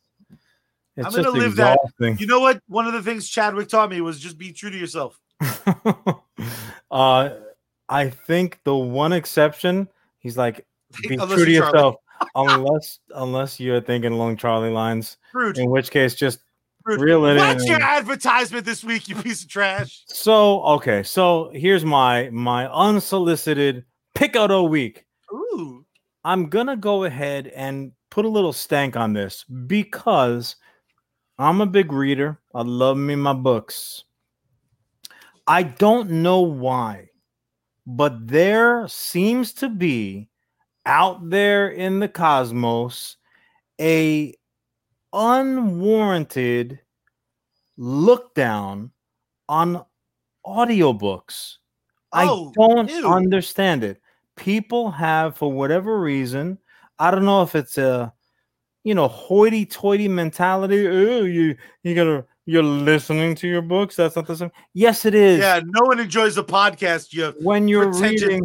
[0.96, 1.78] it's I'm gonna live that-
[2.18, 2.60] You know what?
[2.68, 5.18] One of the things Chadwick taught me was just be true to yourself.
[6.90, 7.30] uh,
[7.88, 9.88] I think the one exception,
[10.18, 10.66] he's like,
[11.02, 11.96] be Unless true to yourself,
[12.34, 15.16] unless unless you're thinking along Charlie lines.
[15.28, 16.40] Scrooge, In which case, just
[16.80, 17.00] Scrooge.
[17.00, 17.68] reel it What's in.
[17.70, 20.02] your advertisement this week, you piece of trash?
[20.06, 23.84] So okay, so here's my my unsolicited
[24.14, 25.04] pick out a week.
[25.32, 25.84] Ooh.
[26.24, 30.56] I'm gonna go ahead and put a little stank on this because
[31.40, 32.38] I'm a big reader.
[32.54, 34.04] I love me my books.
[35.46, 37.08] I don't know why,
[37.86, 40.28] but there seems to be
[40.84, 43.16] out there in the cosmos
[43.80, 44.34] a
[45.12, 46.80] unwarranted
[47.78, 48.92] look down
[49.48, 49.84] on
[50.46, 51.56] audiobooks.
[52.12, 54.00] Oh, I don't understand it.
[54.36, 56.58] People have, for whatever reason,
[56.98, 58.12] I don't know if it's a
[58.84, 60.86] you know hoity-toity mentality.
[60.86, 63.96] Oh, you you gotta you're listening to your books.
[63.96, 64.50] That's not the same.
[64.74, 65.40] Yes, it is.
[65.40, 67.12] Yeah, no one enjoys a podcast.
[67.12, 68.42] You When you're reading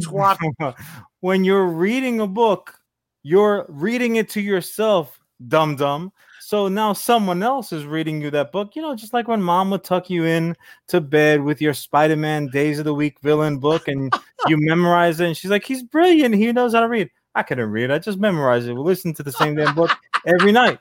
[1.21, 2.79] when you're reading a book,
[3.23, 6.11] you're reading it to yourself, dum dum.
[6.39, 8.75] So now someone else is reading you that book.
[8.75, 10.55] You know, just like when mom would tuck you in
[10.89, 14.13] to bed with your Spider-Man Days of the Week villain book and
[14.45, 16.36] you memorize it, and she's like, he's brilliant.
[16.36, 17.09] He knows how to read.
[17.36, 17.91] I couldn't read.
[17.91, 18.73] I just memorized it.
[18.73, 19.91] We listen to the same damn book
[20.25, 20.79] every night.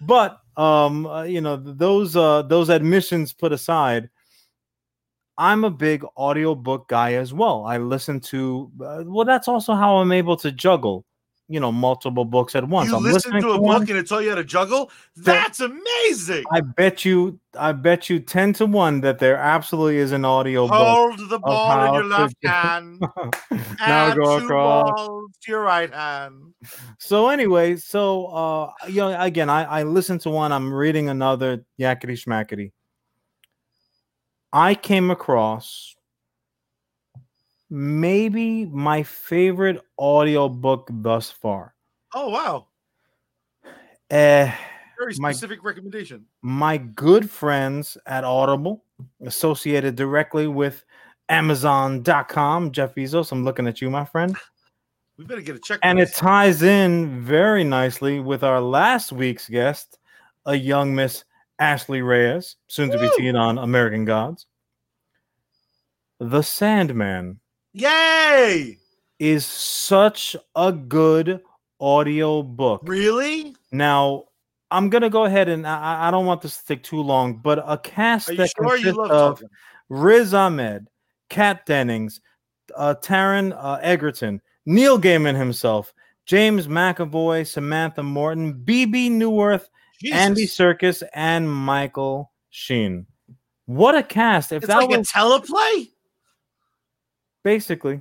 [0.00, 4.08] But um, uh, you know, those uh those admissions put aside,
[5.36, 7.64] I'm a big audiobook guy as well.
[7.66, 11.04] I listen to uh, well, that's also how I'm able to juggle,
[11.50, 12.88] you know, multiple books at once.
[12.90, 14.92] you I'm listen listening to a one, book and it taught you how to juggle.
[15.16, 16.44] That's amazing.
[16.52, 20.68] I bet you, I bet you ten to one that there absolutely is an audio
[20.68, 20.76] book.
[20.76, 23.00] Hold the ball in your left hand.
[23.80, 25.08] now and go across.
[25.42, 26.54] to your right hand.
[27.00, 31.64] So anyway, so uh you know again I, I listen to one, I'm reading another
[31.80, 32.70] yakety schmackety.
[34.52, 35.96] I came across
[37.70, 41.74] maybe my favorite audiobook thus far.
[42.14, 42.66] Oh wow,
[44.10, 44.50] Uh,
[44.98, 46.26] very My- specific recommendation.
[46.42, 48.84] my good friends at Audible,
[49.24, 50.84] associated directly with
[51.28, 53.30] Amazon.com, Jeff Bezos.
[53.32, 54.36] I'm looking at you, my friend.
[55.16, 55.80] We better get a check.
[55.82, 59.98] And it ties in very nicely with our last week's guest,
[60.46, 61.24] a young Miss
[61.58, 64.46] Ashley Reyes, soon to be seen on American Gods.
[66.20, 67.39] The Sandman
[67.72, 68.78] Yay!
[69.20, 71.40] is such a good
[71.78, 72.80] audio book.
[72.84, 73.54] Really?
[73.70, 74.24] Now,
[74.70, 77.62] I'm gonna go ahead and I, I don't want this to take too long, but
[77.64, 79.48] a cast Are that sure consists of talking?
[79.90, 80.88] Riz Ahmed,
[81.28, 82.20] Kat Dennings,
[82.74, 85.92] uh, Taron uh, Egerton, Neil Gaiman himself,
[86.24, 89.68] James McAvoy, Samantha Morton, Bebe Neuwirth,
[90.12, 93.06] Andy Serkis, and Michael Sheen.
[93.66, 94.50] What a cast!
[94.52, 95.90] If It's that like was a teleplay.
[97.42, 98.00] Basically,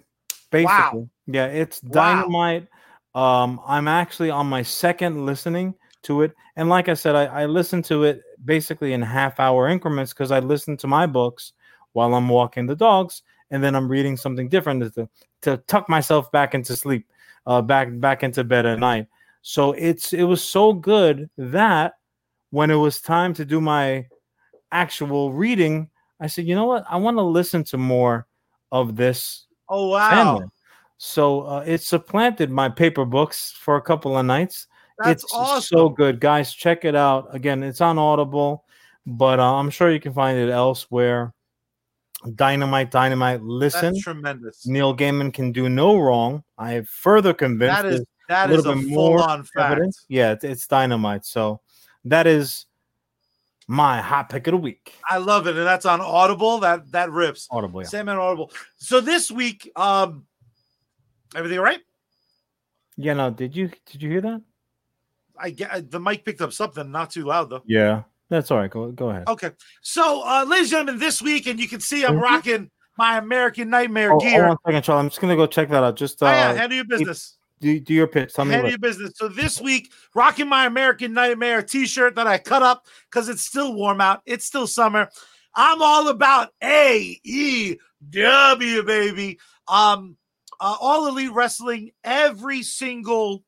[0.52, 1.10] basically, Wow.
[1.28, 1.92] yeah, it's Wow.
[1.92, 2.68] dynamite.
[3.16, 5.74] Um, I'm actually on my second listening
[6.04, 9.68] to it, and like I said, I, I listen to it basically in half hour
[9.68, 11.54] increments because I listen to my books
[11.94, 15.10] while I'm walking the dogs, and then I'm reading something different to
[15.42, 17.08] to tuck myself back into sleep,
[17.48, 19.08] uh, back back into bed at night.
[19.42, 21.96] So it's it was so good that
[22.52, 24.08] when it was time to do my
[24.72, 28.28] actual reading, I said, you know what, I want to listen to more
[28.72, 30.52] of this Oh wow, Sandman.
[30.98, 34.68] So uh, it supplanted my paper books for a couple of nights.
[34.98, 35.78] that's it's awesome.
[35.78, 36.54] so good, guys.
[36.54, 37.34] Check it out.
[37.34, 38.66] Again, it's on Audible,
[39.06, 41.34] but uh, I'm sure you can find it elsewhere.
[42.36, 43.42] Dynamite, dynamite.
[43.44, 44.68] Listen, That's tremendous.
[44.68, 46.44] Neil Gaiman can do no wrong.
[46.58, 47.84] I am further convinced.
[47.84, 49.72] That is that a is a full on fact.
[49.72, 50.06] evidence.
[50.10, 51.26] Yeah, it's, it's dynamite.
[51.26, 51.62] So
[52.06, 52.66] that is
[53.70, 54.96] my hot pick of the week.
[55.08, 56.60] I love it, and that's on Audible.
[56.60, 57.48] That that rips.
[57.52, 57.82] Audible.
[57.84, 57.88] Yeah.
[57.88, 58.52] Sandman Audible.
[58.78, 60.26] So this week, um,
[61.36, 61.80] everything all right?
[62.98, 63.14] yeah.
[63.14, 63.30] No.
[63.30, 64.42] Did you did you hear that?
[65.38, 67.62] I get the mic picked up something, not too loud though.
[67.66, 68.04] Yeah.
[68.30, 68.70] That's all right.
[68.70, 69.28] Go go ahead.
[69.28, 69.52] Okay,
[69.82, 72.22] so uh, ladies and gentlemen, this week, and you can see I'm Mhm.
[72.22, 74.46] rocking my American Nightmare Oh, gear.
[74.46, 75.00] hold on a second, Charlie.
[75.00, 75.96] I'm just gonna go check that out.
[75.96, 77.38] Just uh, Oh, yeah, handle your business.
[77.60, 78.34] Do, do your pitch.
[78.34, 79.14] Tell me your business.
[79.16, 83.74] So this week, rocking my American Nightmare T-shirt that I cut up because it's still
[83.74, 84.22] warm out.
[84.26, 85.10] It's still summer.
[85.56, 87.78] I'm all about AEW,
[88.86, 89.40] baby.
[89.68, 90.18] Um,
[90.60, 93.44] uh, all elite wrestling every single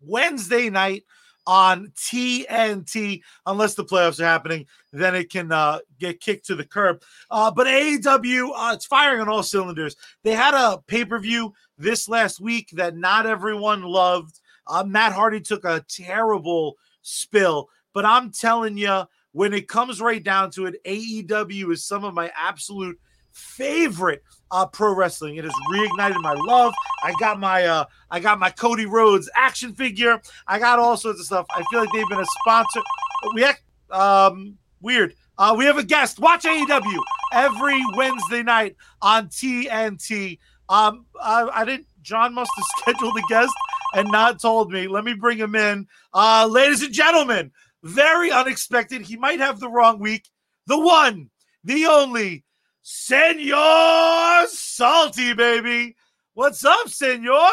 [0.00, 1.04] Wednesday night
[1.46, 6.64] on TNT, unless the playoffs are happening, then it can uh, get kicked to the
[6.64, 7.02] curb.
[7.30, 9.96] Uh, but AEW, uh, it's firing on all cylinders.
[10.22, 11.52] They had a pay per view
[11.82, 14.40] this last week that not everyone loved.
[14.66, 19.02] Uh, Matt Hardy took a terrible spill, but I'm telling you,
[19.32, 22.98] when it comes right down to it, AEW is some of my absolute
[23.32, 25.36] favorite uh, pro wrestling.
[25.36, 26.74] It has reignited my love.
[27.02, 30.20] I got my uh, I got my Cody Rhodes action figure.
[30.46, 31.46] I got all sorts of stuff.
[31.50, 32.80] I feel like they've been a sponsor.
[33.34, 35.14] We act um weird.
[35.38, 36.20] Uh, we have a guest.
[36.20, 36.98] Watch AEW
[37.32, 40.38] every Wednesday night on TNT.
[40.72, 41.86] Um, I, I didn't.
[42.00, 43.52] John must have scheduled a guest
[43.94, 44.88] and not told me.
[44.88, 45.86] Let me bring him in.
[46.14, 47.52] Uh, ladies and gentlemen,
[47.82, 49.02] very unexpected.
[49.02, 50.28] He might have the wrong week.
[50.66, 51.30] The one,
[51.62, 52.44] the only,
[52.82, 55.94] Senor Salty, baby.
[56.32, 57.50] What's up, Senor?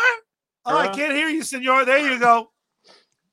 [0.65, 1.83] Oh, I can't hear you, Senor.
[1.83, 2.51] There you go.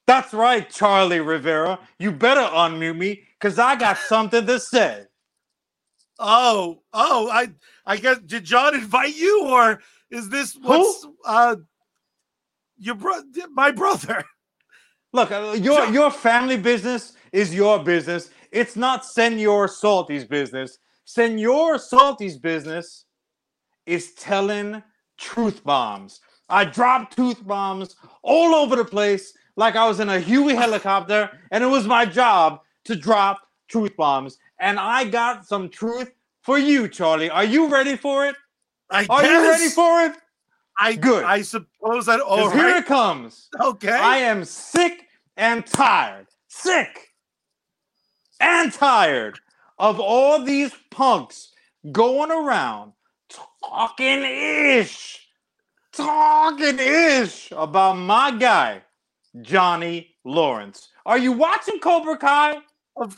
[0.07, 1.79] That's right, Charlie Rivera.
[1.99, 5.05] You better unmute me because I got something to say.
[6.19, 7.51] Oh, oh, I
[7.87, 9.81] I guess did John invite you or
[10.11, 11.57] is this what's uh
[12.79, 13.23] your bro
[13.53, 14.25] my brother?
[15.13, 18.31] Look, uh, your John- your family business is your business.
[18.51, 20.79] It's not Senor Salty's business.
[21.05, 23.05] Senor Salty's business
[23.87, 24.83] is telling
[25.19, 26.21] truth bombs.
[26.49, 31.31] I dropped truth bombs all over the place like I was in a Huey helicopter,
[31.51, 34.39] and it was my job to drop truth bombs.
[34.61, 36.13] And I got some truth
[36.47, 37.29] for you, Charlie.
[37.29, 38.37] Are you ready for it?
[38.89, 40.13] I Are you ready for it?
[40.79, 41.25] I Good.
[41.25, 43.49] I suppose that all here it comes.
[43.61, 43.91] Okay.
[43.91, 47.09] I am sick and tired, sick
[48.41, 49.41] and tired
[49.79, 51.53] of all these punks
[51.91, 52.93] going around
[53.61, 55.27] talking ish,
[55.93, 58.83] talking ish about my guy,
[59.41, 60.91] Johnny Lawrence.
[61.05, 62.59] Are you watching Cobra Kai?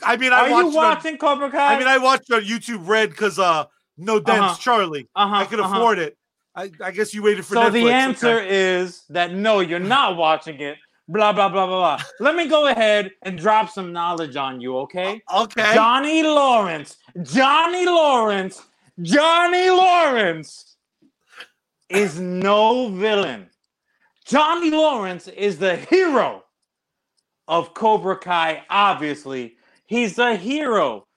[0.03, 1.75] I mean I Are watched you on- watching Cobra Kai?
[1.75, 3.65] I mean I watched on YouTube Red because uh
[3.97, 4.55] no dents Uh-huh.
[4.59, 5.07] Charlie.
[5.15, 5.75] uh-huh, I could uh-huh.
[5.75, 6.17] afford it.
[6.55, 7.71] I, I guess you waited for So Netflix.
[7.73, 10.77] the answer is that no, you're not watching it.
[11.07, 12.05] Blah blah blah blah blah.
[12.19, 15.21] Let me go ahead and drop some knowledge on you, okay?
[15.33, 15.73] Okay.
[15.73, 18.61] Johnny Lawrence, Johnny Lawrence,
[19.01, 20.75] Johnny Lawrence
[21.89, 23.49] is no villain.
[24.25, 26.43] Johnny Lawrence is the hero
[27.47, 29.55] of Cobra Kai, obviously.
[29.89, 31.07] He's the hero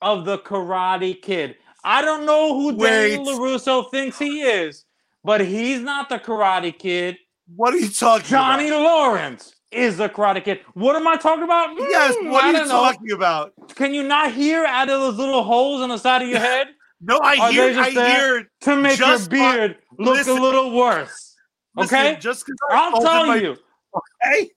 [0.00, 1.54] of the Karate Kid.
[1.84, 3.38] I don't know who Daniel Wait.
[3.38, 4.86] LaRusso thinks he is,
[5.22, 7.18] but he's not the Karate Kid.
[7.54, 8.80] What are you talking Johnny about?
[8.84, 10.60] Lawrence is the Karate Kid.
[10.72, 11.76] What am I talking about?
[11.90, 12.74] Yes, Hmm, what I are you don't know.
[12.74, 13.52] talking about?
[13.74, 16.68] Can you not hear out of those little holes on the side of your head
[17.02, 20.38] No, I Are hear I hear to make your beard look listen.
[20.38, 21.36] a little worse?
[21.76, 23.56] listen, Okay, just I'll tell you.
[24.22, 24.48] Hey,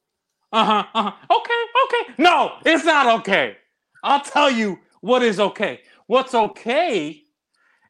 [0.54, 0.84] Uh huh.
[0.94, 1.12] Uh-huh.
[1.40, 1.64] Okay.
[1.84, 2.14] Okay.
[2.24, 3.58] No, it's not okay.
[4.06, 5.82] I'll tell you what is okay.
[6.06, 7.24] What's okay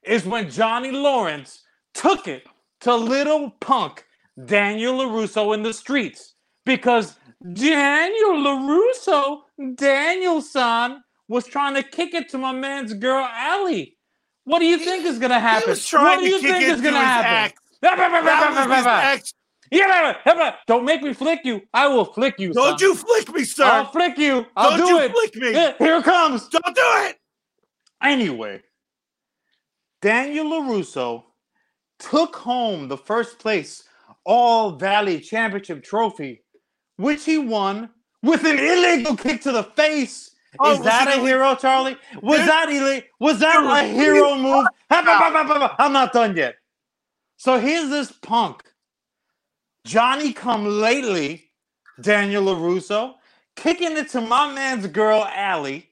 [0.03, 1.63] is when Johnny Lawrence
[1.93, 2.45] took it
[2.81, 4.05] to little punk
[4.45, 6.35] Daniel LaRusso in the streets
[6.65, 7.17] because
[7.53, 9.41] Daniel LaRusso,
[9.75, 13.97] Daniel-san, was trying to kick it to my man's girl Ali.
[14.45, 15.69] What do you think is gonna he happen?
[15.71, 17.51] was trying what do to you kick think it is gonna happen?
[17.51, 17.61] ex.
[17.81, 19.33] That was his ex.
[20.67, 21.61] Don't make me flick you.
[21.73, 22.53] I will flick you.
[22.53, 22.87] Don't son.
[22.87, 23.65] you flick me, sir.
[23.65, 24.45] I'll flick you.
[24.55, 25.11] I'll Don't do you it.
[25.11, 25.53] flick me.
[25.53, 26.47] Here it comes.
[26.49, 27.17] Don't do it.
[28.01, 28.61] Anyway,
[30.01, 31.23] Daniel LaRusso
[31.99, 33.83] took home the first place
[34.25, 36.43] All Valley Championship trophy,
[36.97, 37.89] which he won
[38.21, 40.31] with an illegal kick to the face.
[40.59, 41.97] Oh, Is that a ille- hero, Charlie?
[42.21, 43.07] Was that illegal?
[43.19, 44.65] Was that a hero move?
[44.89, 46.55] I'm not done yet.
[47.37, 48.63] So here's this punk,
[49.85, 51.51] Johnny come lately,
[52.01, 53.13] Daniel LaRusso,
[53.55, 55.91] kicking it to my man's girl, Ali,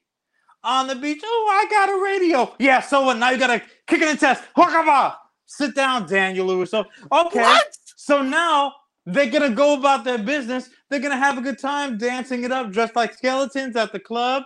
[0.64, 1.22] on the beach.
[1.24, 2.54] Oh, I got a radio.
[2.58, 3.18] Yeah, so what?
[3.18, 4.42] Now you got to kick it in test.
[4.56, 5.14] Hookaba.
[5.46, 6.84] Sit down, Daniel LaRusso.
[7.12, 7.40] Okay.
[7.40, 7.76] What?
[7.96, 8.74] So now
[9.06, 10.70] they're going to go about their business.
[10.90, 14.00] They're going to have a good time dancing it up, dressed like skeletons at the
[14.00, 14.42] club.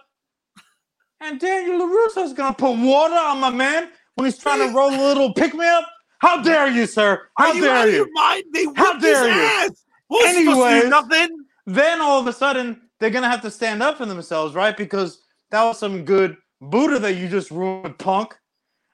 [1.20, 4.90] And Daniel LaRusso's going to put water on my man when he's trying to roll
[4.90, 5.88] a little pick me up.
[6.18, 7.28] How dare you, sir?
[7.36, 7.96] How you dare you?
[7.96, 8.44] your mind?
[8.52, 9.40] They How dare you?
[9.40, 9.84] ass.
[10.08, 10.90] What was supposed to Anyways.
[10.90, 11.28] nothing?
[11.66, 14.76] then all of a sudden they're gonna have to stand up for themselves, right?
[14.76, 18.34] Because that was some good Buddha that you just ruined, punk.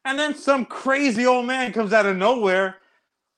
[0.05, 2.77] And then some crazy old man comes out of nowhere,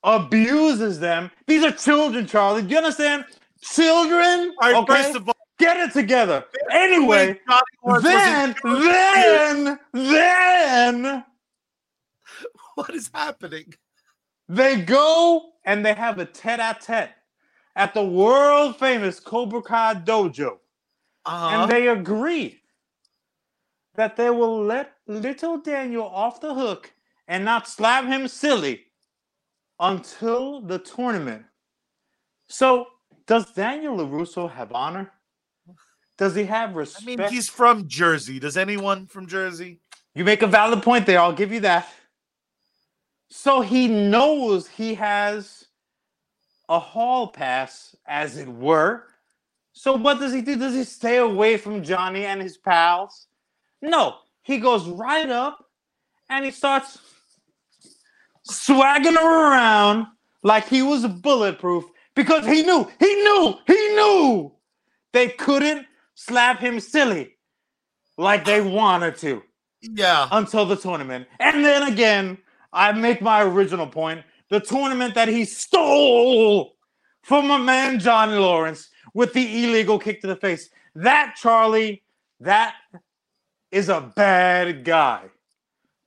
[0.03, 1.31] abuses them.
[1.47, 2.63] These are children, Charlie.
[2.63, 3.25] Do you understand?
[3.61, 4.53] Children.
[4.61, 5.03] All right, okay?
[5.03, 6.45] first of all, Get it together.
[6.71, 9.79] Anyway, Johnny Lawrence was then, kid.
[9.95, 11.25] then, then
[12.87, 13.75] what is happening?
[14.49, 17.11] they go and they have a tete-a-tete
[17.75, 20.59] at the world famous Cobra Kai dojo.
[21.25, 21.49] Uh-huh.
[21.63, 22.61] and they agree
[23.97, 26.93] that they will let little Daniel off the hook
[27.27, 28.85] and not slap him silly
[29.81, 31.45] until the tournament.
[32.49, 32.87] So,
[33.27, 35.11] does Daniel LaRusso have honor?
[36.17, 37.03] Does he have respect?
[37.03, 38.39] I mean, he's from Jersey.
[38.39, 39.81] Does anyone from Jersey?
[40.15, 41.21] You make a valid point there.
[41.21, 41.89] I'll give you that.
[43.29, 45.65] So he knows he has
[46.69, 49.05] a hall pass, as it were.
[49.73, 50.57] So what does he do?
[50.59, 53.27] Does he stay away from Johnny and his pals?
[53.83, 55.59] No, he goes right up
[56.31, 56.99] and he starts
[58.51, 60.07] swagging around
[60.43, 64.53] like he was bulletproof because he knew, he knew, he knew
[65.13, 67.37] they couldn't slap him silly
[68.19, 69.43] like they wanted to
[69.83, 70.29] Yeah.
[70.33, 71.29] until the tournament.
[71.41, 72.39] And then again,
[72.77, 76.77] I make my original point the tournament that he stole
[77.23, 80.69] from my man Johnny Lawrence with the illegal kick to the face.
[80.95, 82.05] That, Charlie,
[82.41, 82.75] that
[83.73, 85.23] is a bad guy.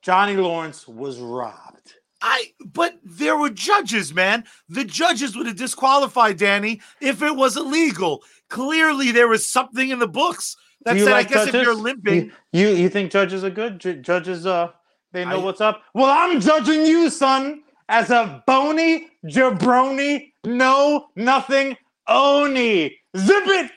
[0.04, 1.96] Johnny Lawrence was robbed.
[2.22, 4.44] I but there were judges, man.
[4.68, 8.24] The judges would have disqualified Danny if it was illegal.
[8.50, 12.32] Clearly, there was something in the books that said, like I guess if you're limping,
[12.52, 13.80] You, you you think judges are good?
[13.80, 14.72] Ju- judges uh
[15.12, 15.82] they know I- what's up.
[15.94, 21.76] Well, I'm judging you, son, as a bony jabroni, no nothing
[22.08, 22.96] oni.
[23.18, 23.72] Zip it.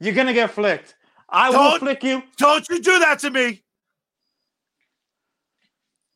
[0.00, 0.94] You're gonna get flicked.
[1.28, 2.22] I will flick you.
[2.36, 3.62] don't you do that to me.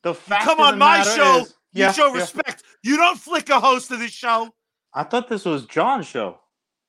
[0.03, 1.39] The fact Come on my show.
[1.41, 2.21] is- yeah, you show yeah.
[2.21, 2.65] respect.
[2.83, 4.53] You don't flick a host of this show.
[4.95, 6.41] I thought this was John's show.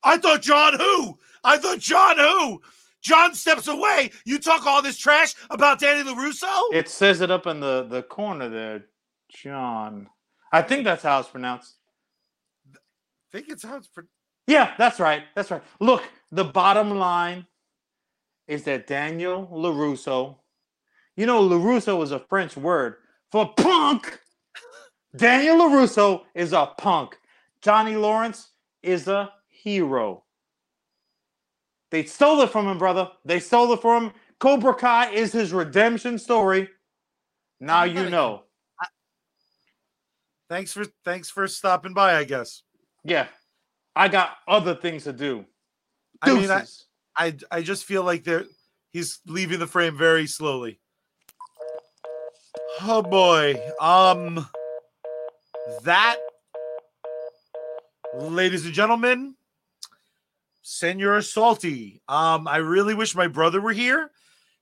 [0.04, 1.20] I thought John who?
[1.44, 2.62] I thought John who?
[3.02, 4.12] John steps away.
[4.26, 6.74] You talk all this trash about Danny LaRusso?
[6.74, 8.86] It says it up in the the corner there,
[9.30, 10.10] John.
[10.52, 11.76] I think that's how it's pronounced.
[12.76, 12.78] I
[13.32, 14.04] think it's how it's pro-
[14.48, 15.24] Yeah, that's right.
[15.36, 15.64] That's right.
[15.80, 17.48] Look, the bottom line
[18.48, 20.36] is that Daniel LaRusso,
[21.16, 22.96] you know, LaRusso is a French word
[23.32, 24.20] for punk.
[25.16, 27.18] Daniel LaRusso is a punk.
[27.62, 28.50] Johnny Lawrence
[28.84, 30.24] is a hero.
[31.92, 33.12] They stole it from him, brother.
[33.26, 34.14] They stole it from him.
[34.40, 36.70] Cobra Kai is his redemption story.
[37.60, 38.44] Now you know.
[40.50, 42.16] Thanks for thanks for stopping by.
[42.16, 42.64] I guess.
[43.04, 43.28] Yeah,
[43.96, 45.46] I got other things to do.
[46.22, 46.66] I mean, I,
[47.16, 48.46] I I just feel like they're
[48.92, 50.80] he's leaving the frame very slowly.
[52.82, 53.56] Oh boy.
[53.80, 54.46] Um
[55.84, 56.18] that
[58.14, 59.36] ladies and gentlemen,
[60.62, 62.02] Senor Salty.
[62.08, 64.12] Um I really wish my brother were here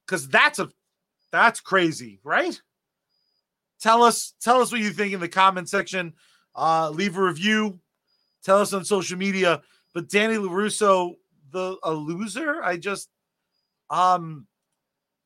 [0.08, 0.70] cuz that's a
[1.32, 2.60] that's crazy, right?
[3.82, 6.14] Tell us tell us what you think in the comment section.
[6.56, 7.80] Uh leave a review.
[8.43, 9.62] Tell us on social media.
[9.93, 11.16] But Danny LaRusso,
[11.52, 13.10] the a loser, I just
[13.89, 14.47] um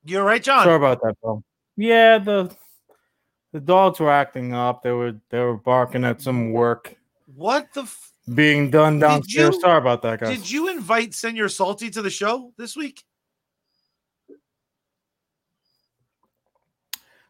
[0.05, 0.63] you're right, John.
[0.63, 1.43] Sorry about that, bro.
[1.77, 2.55] Yeah, the
[3.51, 4.83] the dogs were acting up.
[4.83, 6.95] They were they were barking at some work
[7.35, 9.55] What the f- being done downstairs.
[9.55, 10.37] you- Sorry about that, guys.
[10.37, 13.03] did you invite Senor Salty to the show this week?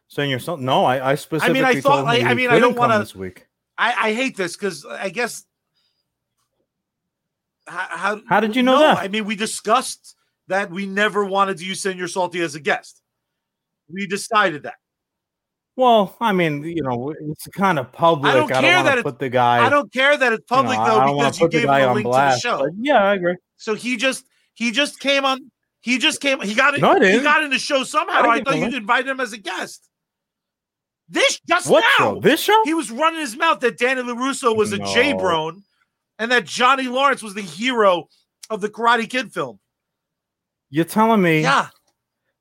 [0.07, 0.63] Senor Salty?
[0.63, 3.15] No, I, I specifically I thought, told him like, I mean, I don't wanna- this
[3.15, 3.47] week.
[3.75, 5.43] I, I hate this because I guess
[7.67, 8.97] how, how How did you know no, that?
[8.97, 10.15] I mean, we discussed
[10.47, 13.01] that we never wanted to use Senor Salty as a guest.
[13.91, 14.75] We decided that.
[15.75, 18.31] Well, I mean, you know, it's kind of public.
[18.31, 19.65] I don't don't, care that put the guy.
[19.65, 21.69] I don't care that it's you know, public I- I though because you gave him
[21.69, 22.69] a link blast, to the show.
[22.79, 23.35] yeah, I agree.
[23.57, 25.39] So he just he just came on.
[25.81, 26.39] He just came.
[26.41, 26.81] He got it.
[26.81, 28.21] No, I he got in the show somehow.
[28.21, 29.89] I I, thought you'd invite him as a guest.
[31.09, 32.13] This just What now.
[32.13, 32.19] show?
[32.21, 32.61] This show?
[32.65, 34.85] He was running his mouth that Danny LaRusso was a No.
[34.93, 35.63] J Brone
[36.19, 38.07] and that Johnny Lawrence was the hero
[38.49, 39.59] of the Karate Kid film.
[40.69, 41.67] You're telling me Yeah.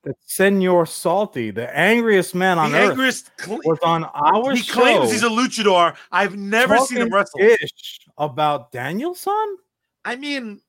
[0.05, 3.31] That Senor Salty, the angriest man on the earth, angriest.
[3.39, 4.73] cl- was on our he show.
[4.75, 5.95] claims he's a luchador.
[6.11, 7.39] I've never seen him wrestle.
[7.41, 9.57] ish about Daniel-san.
[10.05, 10.61] I mean,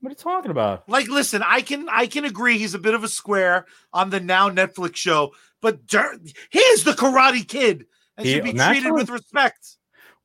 [0.00, 0.88] What are you talking about?
[0.88, 4.20] like, listen, I can I can agree he's a bit of a square on the
[4.20, 6.18] now Netflix show, but dur-
[6.48, 7.84] he's the Karate Kid
[8.16, 9.76] and He- should be treated with respect.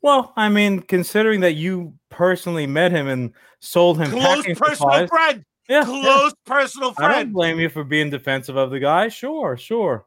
[0.01, 5.09] Well, I mean, considering that you personally met him and sold him Close personal supplies,
[5.09, 5.43] friend.
[5.69, 5.83] Yeah, yeah.
[5.85, 9.07] Close personal I don't blame you for being defensive of the guy.
[9.09, 10.05] Sure, sure.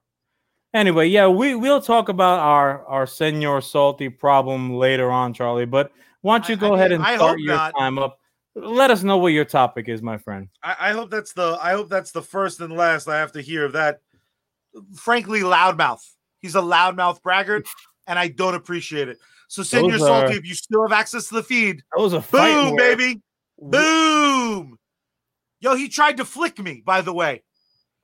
[0.74, 5.64] Anyway, yeah, we we'll talk about our our Senor Salty problem later on, Charlie.
[5.66, 7.74] But why don't you go I ahead and I start your not.
[7.78, 8.18] time up?
[8.54, 10.48] Let us know what your topic is, my friend.
[10.62, 13.40] I, I hope that's the I hope that's the first and last I have to
[13.40, 14.00] hear of that.
[14.96, 16.02] Frankly, loudmouth.
[16.40, 17.66] He's a loudmouth braggart,
[18.06, 19.18] and I don't appreciate it.
[19.48, 21.82] So Those salty are- if you still have access to the feed.
[21.96, 23.20] That was a Boom, baby.
[23.58, 24.78] Boom.
[25.60, 27.42] Yo, he tried to flick me, by the way,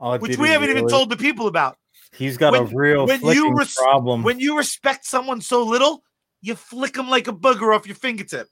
[0.01, 1.77] Oh, which we haven't even told the people about.
[2.13, 4.23] He's got a real when you res- problem.
[4.23, 6.03] When you respect someone so little,
[6.43, 8.49] you flick them like a booger off your fingertip.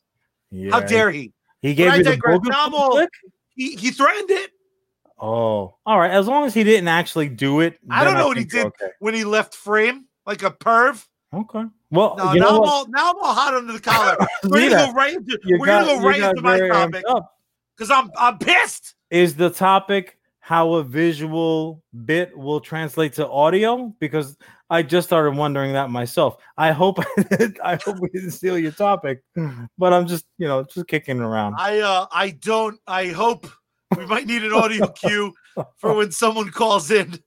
[0.50, 1.32] Yeah, How dare he?
[1.60, 3.10] he gave I you the booger I'm the all- flick?
[3.54, 4.50] He, he threatened it
[5.18, 6.10] Oh, all right.
[6.10, 8.66] As long as he didn't actually do it, I don't know what he did
[8.98, 11.06] when he left frame like a perv.
[11.32, 11.58] Okay.
[11.60, 11.68] Okay.
[11.92, 14.16] Well, No, you now know I'm all now I'm all hot under the collar.
[14.44, 17.36] We're gonna go right into we're got- gonna go right into my topic up.
[17.76, 18.94] Because I'm I'm pissed.
[19.10, 23.94] Is the topic how a visual bit will translate to audio?
[24.00, 24.36] Because
[24.70, 26.36] I just started wondering that myself.
[26.56, 26.98] I hope
[27.64, 29.22] I hope we didn't steal your topic,
[29.78, 31.56] but I'm just you know just kicking around.
[31.58, 33.46] I uh I don't I hope
[33.96, 35.34] we might need an audio cue
[35.76, 37.18] for when someone calls in.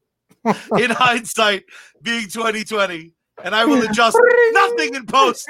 [0.77, 1.63] In hindsight,
[2.03, 4.15] being 2020, and I will adjust
[4.51, 5.49] nothing in post.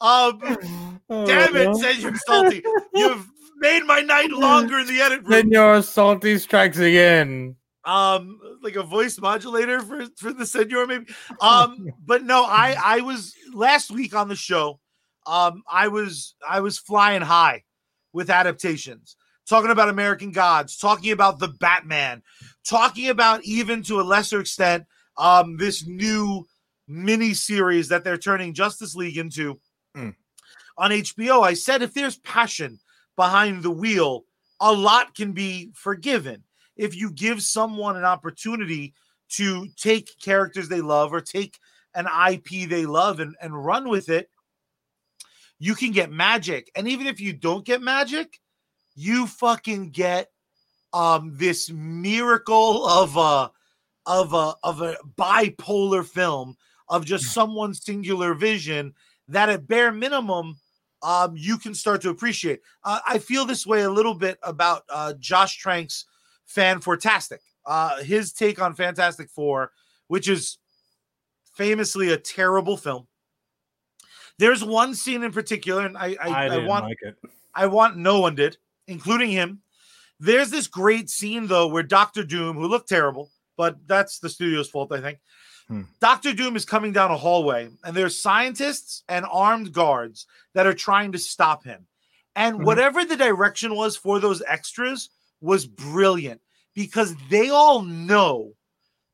[0.00, 0.38] Um,
[1.08, 2.62] damn it, Senor Salty,
[2.94, 3.26] you've
[3.56, 5.32] made my night longer in the edit room.
[5.32, 7.56] Senor Salty strikes again.
[7.84, 11.06] um like a voice modulator for for the senior maybe?
[11.40, 14.78] Um but no i i was last week on the show
[15.26, 17.62] um i was i was flying high
[18.12, 19.16] with adaptations.
[19.48, 22.22] Talking about american gods talking about the batman
[22.66, 24.84] talking about even to a lesser extent
[25.16, 26.44] um this new
[26.86, 29.58] mini series that they're turning justice league into
[29.98, 30.14] Mm.
[30.76, 32.78] on hbo i said if there's passion
[33.16, 34.24] behind the wheel
[34.60, 36.42] a lot can be forgiven
[36.76, 38.94] if you give someone an opportunity
[39.30, 41.58] to take characters they love or take
[41.94, 44.30] an IP they love and, and run with it,
[45.58, 46.70] you can get magic.
[46.76, 48.40] And even if you don't get magic,
[48.94, 50.30] you fucking get
[50.94, 53.50] um this miracle of a
[54.06, 56.56] of a of a bipolar film
[56.88, 58.94] of just someone's singular vision
[59.28, 60.56] that at bare minimum
[61.02, 62.60] um you can start to appreciate.
[62.84, 66.06] Uh, I feel this way a little bit about uh Josh Trank's
[66.46, 67.40] Fan Fantastic.
[67.66, 69.72] Uh, his take on Fantastic Four,
[70.06, 70.58] which is
[71.54, 73.06] famously a terrible film.
[74.38, 77.16] There's one scene in particular, and I I, I, I, want like it.
[77.54, 78.56] I want no one did,
[78.86, 79.60] including him.
[80.20, 84.70] There's this great scene though where Doctor Doom, who looked terrible, but that's the studio's
[84.70, 85.18] fault, I think.
[85.68, 85.82] Hmm.
[86.00, 90.74] Doctor Doom is coming down a hallway, and there's scientists and armed guards that are
[90.74, 91.86] trying to stop him.
[92.34, 92.64] And Mhm.
[92.64, 95.10] whatever the direction was for those extras
[95.40, 96.40] was brilliant
[96.74, 98.54] because they all know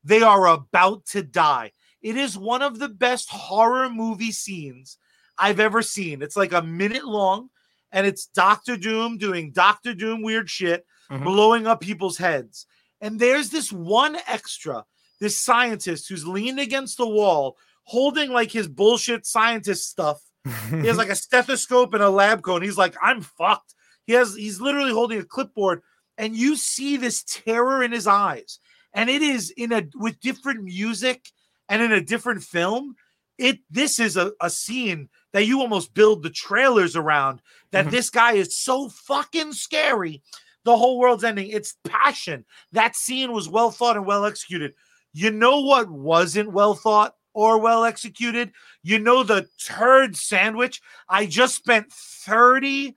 [0.03, 1.71] they are about to die.
[2.01, 4.97] It is one of the best horror movie scenes
[5.37, 6.21] I've ever seen.
[6.21, 7.49] It's like a minute long,
[7.91, 11.23] and it's Doctor Doom doing Doctor Doom weird shit, Mhm.
[11.23, 12.67] blowing up people's heads.
[13.01, 14.85] And there's this one extra,
[15.19, 20.21] this scientist who's leaned against the wall, holding like his bullshit scientist stuff.
[20.69, 22.57] He has like a stethoscope and a lab coat.
[22.57, 23.73] And he's like, I'm fucked.
[24.05, 25.81] He has, he's literally holding a clipboard,
[26.17, 28.59] and you see this terror in his eyes.
[28.93, 31.29] And it is in a with different music
[31.67, 32.95] and in a different film.
[33.37, 37.41] It this is a, a scene that you almost build the trailers around
[37.71, 37.91] that Mhm.
[37.91, 40.21] this guy is so fucking scary.
[40.63, 41.49] The whole world's ending.
[41.49, 42.45] It's passion.
[42.71, 44.73] That scene was well thought and well executed.
[45.17, 48.51] You know what wasn't well thought or well executed?
[48.83, 52.93] You know the turd sandwich I just spent $30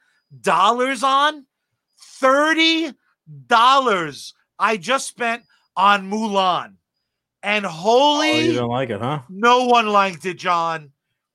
[1.05, 1.47] on?
[2.21, 5.45] $30 I just spent
[5.77, 6.75] on Mulan.
[7.45, 9.21] And oh, holy you don't like it, huh?
[9.29, 10.91] no one liked it, John.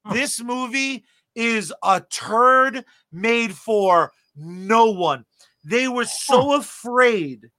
[0.06, 0.16] Huh.
[0.16, 5.24] This movie is a turd made for no one.
[5.64, 7.52] They were so afraid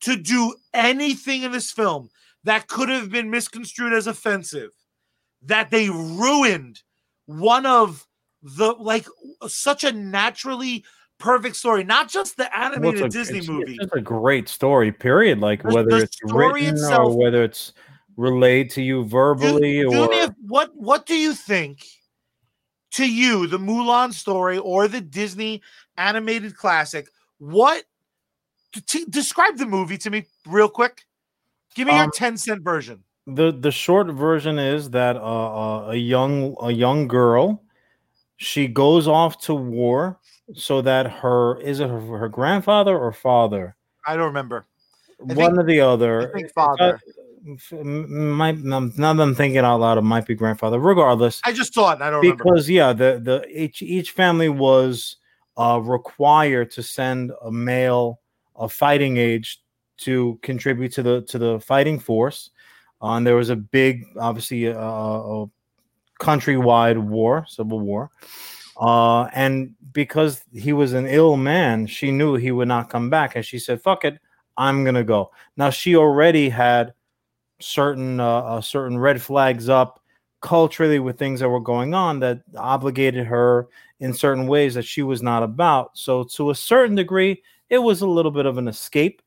[0.00, 2.08] to do anything in this film
[2.44, 4.70] that could have been misconstrued as offensive
[5.42, 6.82] that they ruined
[7.26, 8.06] one of
[8.42, 9.06] the like
[9.48, 10.84] such a naturally
[11.18, 13.78] perfect story, not just the animated it's a- Disney it's- movie.
[13.80, 15.40] It's a great story, period.
[15.40, 17.72] Like The- whether the it's written itself- or whether it's
[18.16, 21.84] relayed to you verbally do or me a- what what do you think
[22.92, 25.62] to you the Mulan story or the Disney
[25.96, 27.08] animated classic?
[27.38, 27.84] What
[28.86, 31.04] t- describe the movie to me real quick?
[31.74, 33.02] Give me your Um, 10 cent version.
[33.26, 37.62] the the short version is that uh, uh, a young a young girl
[38.36, 40.18] she goes off to war
[40.54, 44.66] so that her is it her, her grandfather or father I don't remember.
[45.18, 47.00] one think- or the other I think Uh, father.
[47.72, 50.78] m- might now that I'm thinking out loud, it might be grandfather.
[50.78, 52.44] Regardless, I just thought I don't remember.
[52.44, 55.16] because yeah, the the each each family was
[55.56, 58.20] uh, required to send a male
[58.56, 59.60] of fighting age
[59.98, 62.50] to contribute to the to the fighting force.
[63.02, 65.46] Uh, and there was a big, obviously, uh, a
[66.20, 68.10] countrywide war, civil war.
[68.76, 73.36] Uh, and because he was an ill man, she knew he would not come back,
[73.36, 74.18] and she said, "Fuck it,
[74.56, 76.94] I'm gonna go." Now she already had
[77.60, 80.00] certain uh, uh, certain red flags up
[80.40, 83.68] culturally with things that were going on that obligated her
[84.00, 85.96] in certain ways that she was not about.
[85.96, 89.22] So to a certain degree, it was a little bit of an escape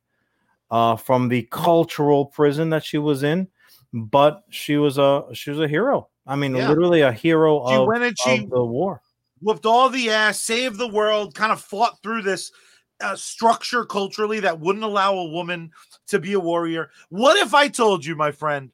[0.72, 3.48] uh, from the cultural prison that she was in,
[3.94, 6.10] but she was a she was a hero.
[6.26, 6.68] I mean, Yeah.
[6.70, 9.02] literally a hero she of, went and she the war.
[9.42, 12.52] whooped all the ass, saved the world, kind of fought through this
[13.00, 15.72] uh, structure culturally that wouldn't allow a woman
[16.08, 16.90] to be a warrior.
[17.10, 18.72] What if I told you, my friend,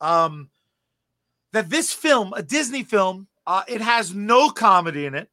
[0.00, 0.50] um,
[1.52, 5.30] that this film, a Disney film, uh, it has no comedy in it.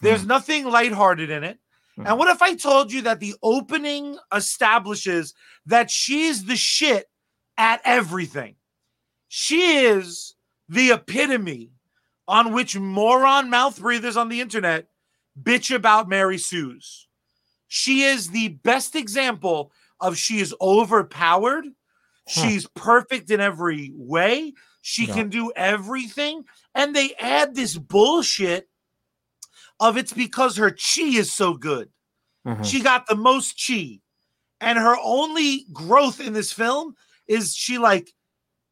[0.00, 1.58] There's nothing lighthearted in it.
[2.06, 5.34] And what if I told you that the opening establishes
[5.66, 7.06] that she's the shit
[7.56, 8.56] at everything?
[9.28, 10.34] She is
[10.68, 11.72] the epitome
[12.26, 14.86] on which moron mouth breathers on the internet
[15.40, 17.06] bitch about Mary Sue's.
[17.68, 21.64] She is the best example of she is overpowered.
[22.28, 22.42] Huh.
[22.42, 24.54] She's perfect in every way.
[24.82, 25.14] She Yeah.
[25.14, 26.44] can do everything.
[26.74, 28.67] And they add this bullshit
[29.80, 31.90] of it's because her chi is so good.
[32.46, 32.64] Mhm.
[32.64, 34.00] She got the most chi.
[34.60, 36.94] And her only growth in this film
[37.26, 38.12] is she like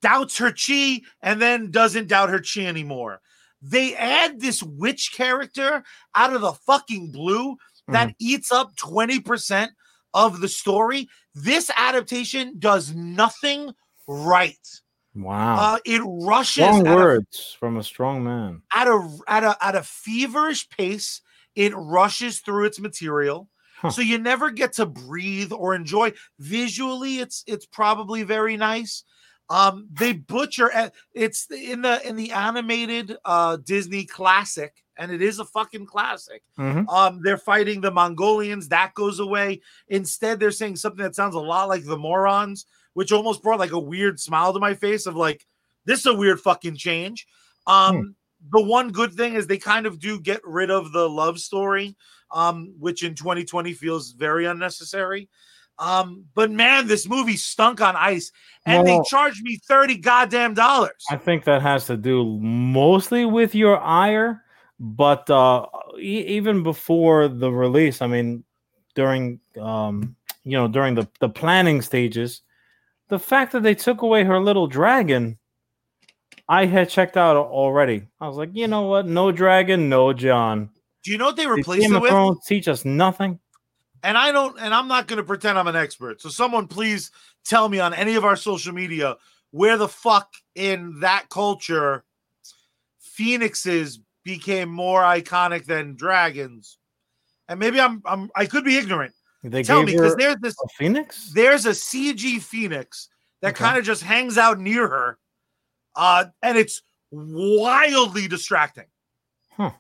[0.03, 3.21] doubts her chi and then doesn't doubt her chi anymore.
[3.63, 5.83] They add this witch character
[6.15, 7.57] out of the fucking blue
[7.89, 9.71] that eats up 20%
[10.15, 11.09] of the story.
[11.35, 13.73] This adaptation does nothing
[14.09, 14.59] right.
[15.17, 15.57] Wow.
[15.75, 18.63] Uh, it rushes Strong at a words from a strong man.
[18.75, 21.23] at a at a at a feverish pace.
[21.55, 23.49] It rushes through its material,
[23.79, 23.91] Huh.
[23.91, 26.13] so you never get to breathe or enjoy.
[26.39, 29.05] Visually, it's it's probably very nice.
[29.49, 30.71] Um, they butcher
[31.15, 36.43] it's in the in the animated uh Disney classic, and it is a fucking classic.
[36.59, 36.89] Mhm.
[36.89, 38.69] Um, they're fighting the Mongolians.
[38.69, 39.61] That goes away.
[39.89, 42.67] Instead, they're saying something that sounds a lot like the morons,
[42.97, 45.47] which almost brought like a weird smile to my face of like,
[45.85, 47.27] this is a weird fucking change.
[47.67, 48.17] Um,
[48.51, 51.95] the one good thing is they kind of do get rid of the love story,
[52.31, 55.29] um, which in 2020 feels very unnecessary.
[55.79, 58.33] Um, but man, this movie stunk on ice,
[58.65, 61.05] and they charged me thirty goddamn dollars.
[61.11, 64.43] I think that has to do mostly with your ire,
[64.81, 65.67] but uh,
[65.99, 68.43] e- even before the release, I mean,
[68.95, 72.41] during um, you know during the the planning stages,
[73.09, 75.39] the fact that they took away her little dragon,
[76.49, 78.07] I had checked out already.
[78.21, 79.07] I was like, you know what?
[79.07, 80.71] No dragon, no John.
[81.03, 82.11] Do you know what they replaced Game it with?
[82.11, 83.39] Thrones teach us nothing.
[84.03, 86.21] and I don't, and I'm not going to pretend I'm an expert.
[86.21, 87.11] So someone please
[87.45, 89.17] tell me on any of our social media
[89.51, 92.05] where the fuck in that culture
[93.01, 96.79] phoenixes became more iconic than dragons.
[97.49, 99.15] And maybe I'm, I'm I could be ignorant.
[99.43, 101.31] They tell gave me because there's this phoenix.
[101.35, 103.09] there's a CG phoenix
[103.43, 103.65] that Okay.
[103.65, 105.19] kind of just hangs out near her,
[105.95, 108.87] uh, and it's wildly distracting.
[109.57, 109.71] Huh.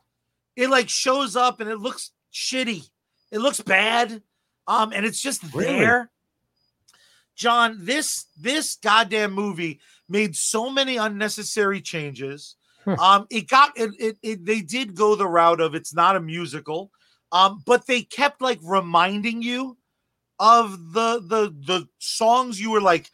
[0.54, 2.88] It like shows up and it looks shitty.
[3.32, 4.22] It looks bad,
[4.66, 5.78] um, and it's just Really?
[5.80, 6.10] there.
[7.34, 12.56] John, this this goddamn movie made so many unnecessary changes.
[12.84, 12.98] Hmm.
[13.00, 14.44] Um, it got it, it, it.
[14.46, 16.90] They did go the route of it's not a musical,
[17.32, 19.76] um, but they kept like reminding you
[20.38, 23.10] of the the the songs you were like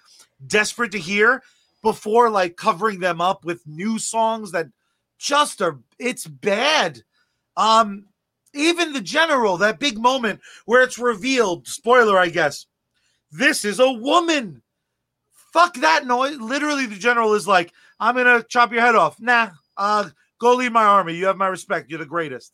[0.47, 1.43] desperate to hear
[1.83, 4.67] before like covering them up with new songs that
[5.19, 7.03] just are it's bad.
[7.57, 8.07] Um
[8.55, 12.67] even the general that big moment where it's revealed spoiler i guess
[13.31, 14.61] this is a woman.
[15.55, 16.37] Fuck that noise.
[16.39, 19.21] Literally the general is like i'm gonna chop your head off.
[19.21, 20.11] Nah uh
[20.41, 21.15] go lead my army.
[21.15, 21.89] You have my respect.
[21.89, 22.53] You're the greatest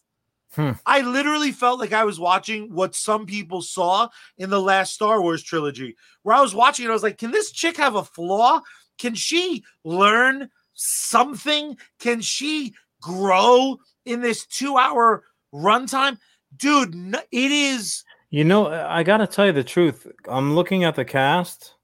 [0.54, 0.72] Hmm.
[0.86, 5.20] I literally felt like I was watching what some people saw in the last Star
[5.20, 6.90] Wars trilogy, where I was watching it.
[6.90, 8.60] I was like, can this chick have a flaw?
[8.98, 11.76] Can she learn something?
[11.98, 16.18] Can she grow in this two hour runtime?
[16.56, 16.94] Dude,
[17.30, 18.04] it is.
[18.30, 20.06] You know, I gotta tell you the truth.
[20.28, 21.74] I'm looking at the cast,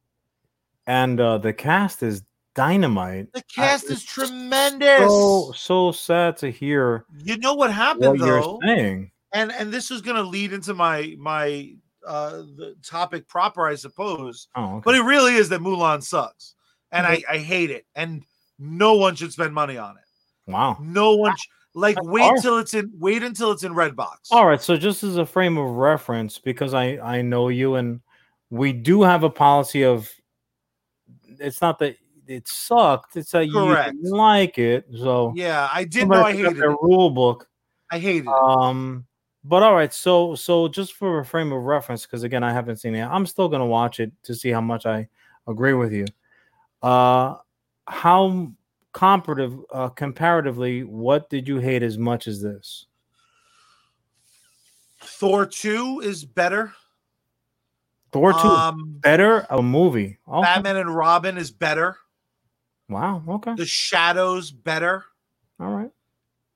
[0.87, 2.23] and uh, the cast is
[2.55, 3.33] dynamite.
[3.33, 4.99] The cast is tremendous.
[5.11, 9.11] So so sad to hear you know what what happened you're though, saying.
[9.33, 11.75] and and this is going to lead into my my
[12.07, 14.49] uh the topic proper, I suppose.
[14.55, 14.83] Oh, okay.
[14.85, 16.55] But it really is that Mulan sucks,
[16.93, 17.25] and Okay.
[17.29, 18.23] I I hate it, and
[18.59, 20.51] no one should spend money on it.
[20.51, 20.77] wow.
[20.81, 22.43] No one sh- like wait harsh.
[22.43, 24.17] till it's in wait until it's in Redbox.
[24.31, 24.61] All right.
[24.63, 28.01] So just as a frame of reference, because I I know you, and
[28.51, 30.09] we do have a policy of.
[31.41, 31.97] It's not that
[32.27, 33.95] it sucked; it's that Correct.
[33.95, 34.87] you didn't like it.
[34.97, 36.79] So Yeah, I did know I hated their it.
[36.83, 37.49] rule book.
[37.91, 38.29] I hated it.
[38.29, 39.07] Um,
[39.45, 42.77] but all right, so so just for a frame of reference, because again, I haven't
[42.77, 43.05] seen it.
[43.05, 45.09] I'm still gonna watch it to see how much I
[45.47, 46.07] agree with you.
[46.83, 47.37] Uh,
[47.87, 48.51] how
[48.93, 52.87] comparative, uh, comparatively, what did you hate as much as this?
[55.01, 56.72] Thor two is better.
[58.12, 60.18] Thor two is Um, better a movie.
[60.27, 60.43] Okay.
[60.43, 61.99] Batman and Robin is better.
[62.95, 63.24] Wow.
[63.28, 63.55] Okay.
[63.57, 65.05] The Shadows better.
[65.59, 65.90] All right.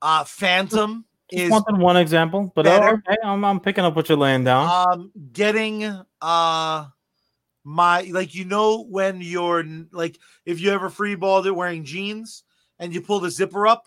[0.01, 3.03] Uh, Phantom Just is wanted one example, but better.
[3.05, 4.69] okay, I'm, I'm picking up what you're laying down.
[4.95, 5.83] um getting
[6.21, 6.85] uh
[7.65, 12.43] my like you know when you're like if you ever freeballed it wearing jeans
[12.79, 13.83] and you pull the zipper up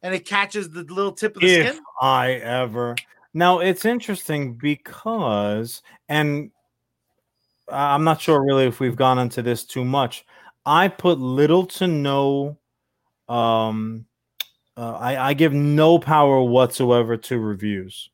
[0.00, 1.82] and it catches the little tip of the if skin.
[2.00, 2.94] I ever.
[3.34, 6.52] Now it's interesting because, and
[7.68, 10.24] I'm not sure really if we've gone into this too much.
[10.66, 12.58] I put little to no,
[13.28, 14.06] um,
[14.76, 18.10] uh, I, I give no power whatsoever to reviews.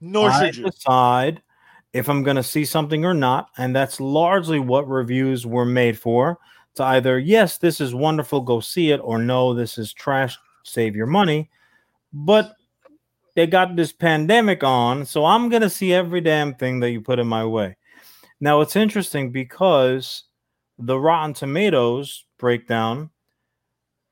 [0.00, 0.64] Nor I should you.
[0.70, 1.42] decide
[1.92, 5.98] if I'm going to see something or not, and that's largely what reviews were made
[5.98, 6.38] for.
[6.76, 10.96] To either yes, this is wonderful, go see it, or no, this is trash, save
[10.96, 11.50] your money.
[12.14, 12.54] But
[13.36, 17.02] they got this pandemic on, so I'm going to see every damn thing that you
[17.02, 17.76] put in my way.
[18.40, 20.24] Now it's interesting because
[20.86, 23.10] the Rotten Tomatoes breakdown,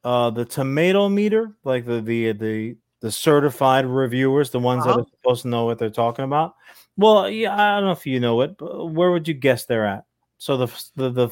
[0.05, 4.99] uh, the tomato meter, like the the the the certified reviewers, the ones that Uh-huh.
[4.99, 6.55] are supposed to know what they're talking about.
[6.97, 9.87] Well, yeah, I don't know if you know it, but where would you guess they're
[9.87, 10.05] at?
[10.39, 10.67] So the
[10.97, 11.29] the the,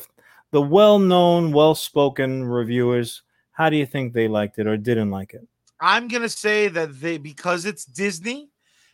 [0.51, 3.23] the well-known, well-spoken reviewers,
[3.53, 5.47] how do you think they liked it or didn't like it?
[5.81, 8.51] I'm gonna say that they because it's Disney,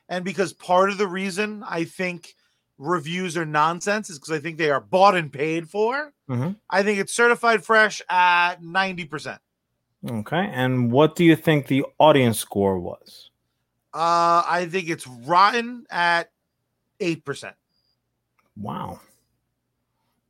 [0.09, 2.35] and because part of the reason I think
[2.79, 6.13] reviews are nonsense is because I think they are bought and paid for.
[6.29, 6.57] Mhm.
[6.71, 9.41] I think it's certified fresh at ninety percent.
[10.09, 13.31] Okay, and what do you think the audience score was?
[13.95, 16.31] Uh, I think it's rotten at
[17.01, 17.55] eight percent.
[18.57, 19.01] Wow.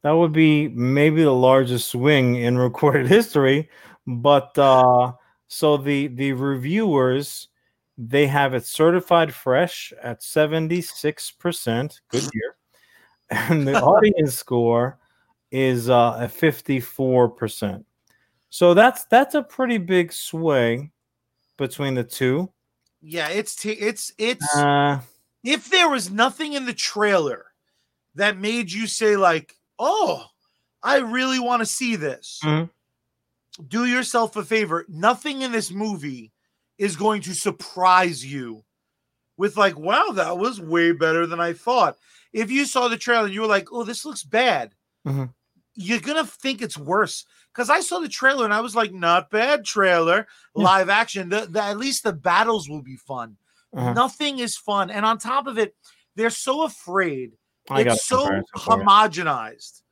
[0.03, 3.71] That would be maybe the largest swing in recorded history,
[4.07, 5.13] but uh
[5.49, 7.49] so the the reviewers
[7.97, 12.57] they have it certified fresh at 76%, good year.
[13.31, 14.99] and the audience score
[15.51, 17.85] is uh, a 54%.
[18.51, 20.93] So that's that's a pretty big sway
[21.57, 22.53] between the two.
[23.03, 25.01] Yeah, it's t- it's it's Uh,
[25.43, 27.47] if there was nothing in the trailer
[28.15, 30.25] that made you say like, "Oh,
[30.83, 32.71] I really want to see this." Mhm.
[33.69, 34.85] Do yourself a favor.
[34.89, 36.33] Nothing in this movie
[36.79, 38.65] is going to surprise you
[39.37, 41.97] with like, "Wow, that was way better than I thought."
[42.33, 44.75] If you saw the trailer and you were like, "Oh, this looks bad."
[45.07, 45.33] Mhm.
[45.75, 48.93] You're going to think it's worse cuz I saw the trailer and I was like,
[48.93, 50.65] "Not bad trailer." Yeah.
[50.65, 51.29] Live action.
[51.29, 53.37] The, the, at least the battles will be fun.
[53.77, 53.93] uh-huh.
[53.93, 54.91] Nothing is fun.
[54.91, 55.75] And on top of it,
[56.17, 57.33] they're so afraid.
[57.71, 58.85] I it's so comparison for you.
[58.85, 59.83] homogenized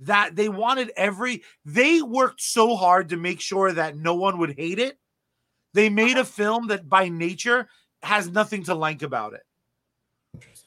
[0.00, 4.56] that they wanted every they worked so hard to make sure that no one would
[4.58, 4.98] hate it.
[5.72, 6.24] They made a uh-huh.
[6.24, 7.68] film that by nature
[8.02, 9.42] has nothing to like about it.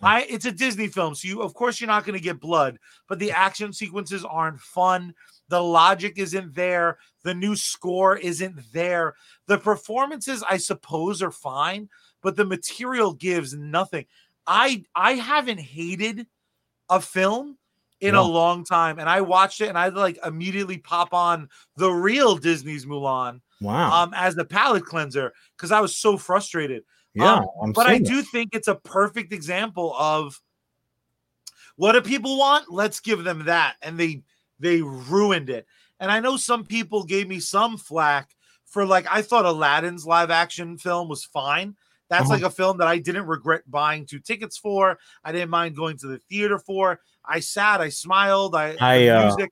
[0.01, 2.77] I it's a Disney film, so you of course you're not going to get blood,
[3.07, 5.13] but the action sequences aren't fun.
[5.47, 6.97] The logic isn't there.
[7.23, 9.15] The new score isn't there.
[9.47, 11.89] The performances, I suppose, are fine,
[12.21, 14.05] but the material gives nothing.
[14.45, 16.27] I I haven't hated
[16.89, 17.57] a film
[18.01, 21.47] in a long time, and I watched it and I like immediately pop on
[21.77, 24.03] the real Disney's Mulan Wow.
[24.03, 26.83] um as the palate cleanser because I was so frustrated
[27.15, 30.41] yeah, um, but I do think it's a perfect example of
[31.75, 32.71] what do people want?
[32.71, 33.75] Let's give them that.
[33.81, 34.23] And they
[34.59, 35.67] they ruined it.
[35.99, 38.31] And I know some people gave me some flack
[38.65, 41.75] for like I thought Aladdin's live action film was fine.
[42.09, 42.33] That's Uh-huh.
[42.33, 44.99] like a film that I didn't regret buying two tickets for.
[45.23, 46.99] I didn't mind going to the theater for.
[47.25, 49.47] I sat, I smiled, I, I, the uh,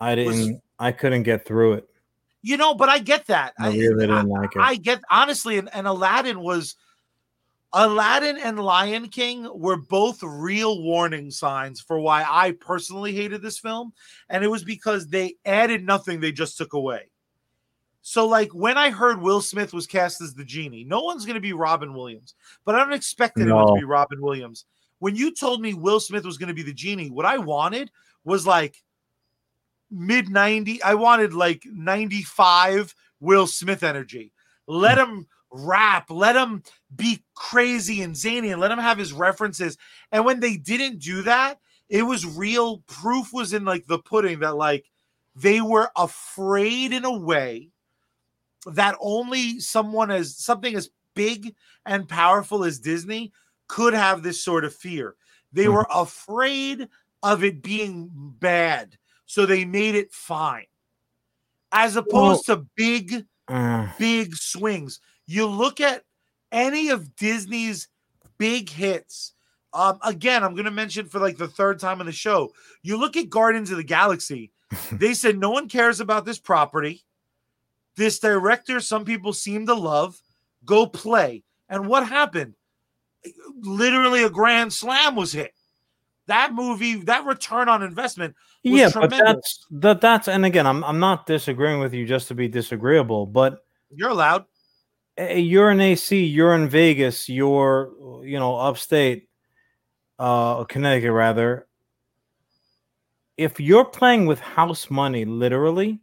[0.00, 0.60] I didn't.
[0.78, 1.88] I couldn't get through it.
[2.42, 3.54] You know, but I get that.
[3.58, 4.60] I really didn't like it.
[4.60, 6.76] I get honestly, and, and Aladdin was
[7.72, 13.58] Aladdin and Lion King were both real warning signs for why I personally hated this
[13.58, 13.92] film,
[14.28, 17.08] and it was because they added nothing, they just took away.
[18.02, 21.36] So, like when I heard Will Smith was cast as the genie, no one's going
[21.36, 22.34] to be Robin Williams,
[22.64, 23.74] but I don't expect anyone No.
[23.74, 24.66] to be Robin Williams.
[24.98, 27.90] When you told me Will Smith was going to be the genie, what I wanted
[28.24, 28.82] was like
[29.92, 34.32] mid 90 I wanted like 95 Will Smith energy.
[34.66, 36.62] Let him rap, let him
[36.96, 39.76] be crazy and zany and let him have his references.
[40.10, 44.40] And when they didn't do that, it was real proof was in like the pudding
[44.40, 44.86] that like
[45.36, 47.70] they were afraid in a way
[48.66, 53.32] that only someone as something as big and powerful as Disney
[53.68, 55.16] could have this sort of fear.
[55.52, 55.72] They Mhm.
[55.74, 56.88] were afraid
[57.22, 60.66] of it being bad, so they made it fine.
[61.70, 65.00] As opposed to big, Uh, big swings.
[65.26, 66.04] You look at
[66.50, 67.88] any of Disney's
[68.38, 69.32] big hits.
[69.72, 72.52] Um, again, I'm going to mention for like the third time on the show.
[72.82, 74.52] You look at Guardians of the Galaxy.
[74.92, 77.04] they said no one cares about this property.
[77.96, 80.20] This director, some people seem to love.
[80.64, 81.42] Go play.
[81.68, 82.54] And what happened?
[83.60, 85.52] Literally, a grand slam was hit.
[86.32, 88.34] That movie, that return on investment
[88.64, 90.00] was yeah, but that's that.
[90.00, 93.62] That's and again, I'm I'm not disagreeing with you just to be disagreeable, but
[93.94, 94.46] You're allowed.
[95.18, 97.92] you're in AC, you're in Vegas, you're
[98.24, 99.28] you know upstate,
[100.18, 101.66] uh, Connecticut rather.
[103.36, 106.00] If you're playing with house money, literally,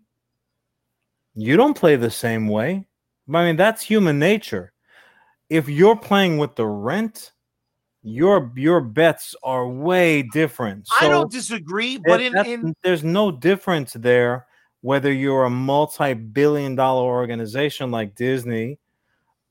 [1.34, 2.86] you don't play the same way.
[3.34, 4.74] I mean, that's human nature.
[5.50, 7.32] If you're playing with the rent,
[8.04, 10.88] your your bets are way different.
[11.02, 14.46] I don't disagree, but in, in there's no difference there
[14.82, 18.80] whether you're a multi-billion dollar organization like Disney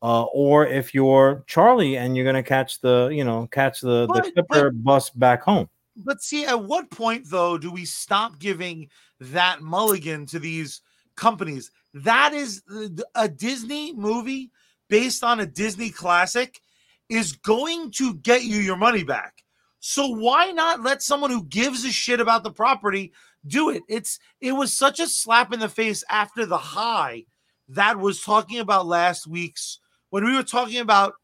[0.02, 4.06] uh, or if you're Charlie and you're going to catch the you know catch the
[4.08, 5.68] But- the Clipper bus back home.
[6.04, 8.88] But see, at what point though do we stop giving
[9.18, 10.82] that mulligan to these
[11.16, 11.72] companies?
[11.92, 12.62] That is
[13.16, 14.52] a Disney movie
[14.88, 16.60] based on a Disney classic
[17.08, 19.42] is going to get you your money back.
[19.80, 23.12] So why not let someone who gives a shit about the property
[23.46, 23.82] do it?
[23.88, 27.24] It's it was such a slap in the face after the high
[27.68, 29.78] that was talking about last week's
[30.10, 31.14] when we were talking about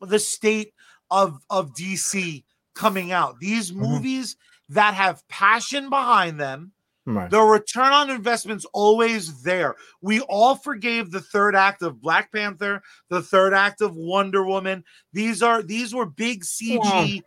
[0.00, 0.74] the state
[1.10, 2.44] of of DC
[2.74, 3.38] coming out.
[3.40, 3.76] These Mhm.
[3.76, 4.36] movies
[4.68, 6.72] that have passion behind them,
[7.04, 7.30] Right.
[7.30, 9.74] the return on investment's always there.
[10.02, 14.84] We all forgave the third act of Black Panther, the third act of Wonder Woman.
[15.12, 17.22] These are these were big CG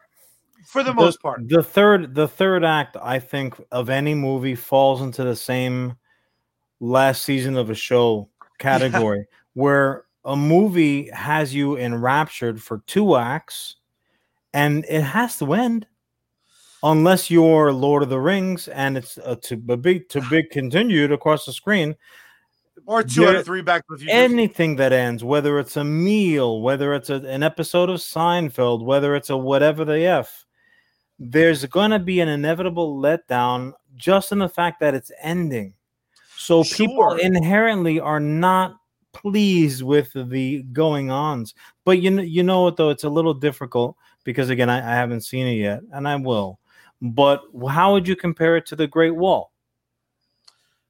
[0.65, 1.47] for the most part.
[1.47, 5.97] The third the third act I think of any movie falls into the same
[6.79, 8.29] last season of a show
[8.59, 13.75] category where a movie has you enraptured for two acts
[14.53, 15.85] and it has to end.
[16.83, 21.45] Unless you're Lord of the Rings and it's uh, to be to be continued across
[21.45, 21.95] the screen.
[22.87, 24.11] Or two There- out of three Back the Future.
[24.13, 29.15] Anything that ends, whether it's a meal, whether it's a, an episode of Seinfeld, whether
[29.15, 30.45] it's a whatever the f,
[31.17, 35.73] there's going to be an inevitable letdown just in the fact that it's ending.
[36.37, 38.75] So people inherently are not
[39.13, 41.55] pleased with the going ons.
[41.85, 43.95] But you know, you know what though, it's a little difficult
[44.25, 46.59] because again, I, I haven't seen it yet, and I will.
[47.13, 49.51] But how would you compare it to the Great Wall?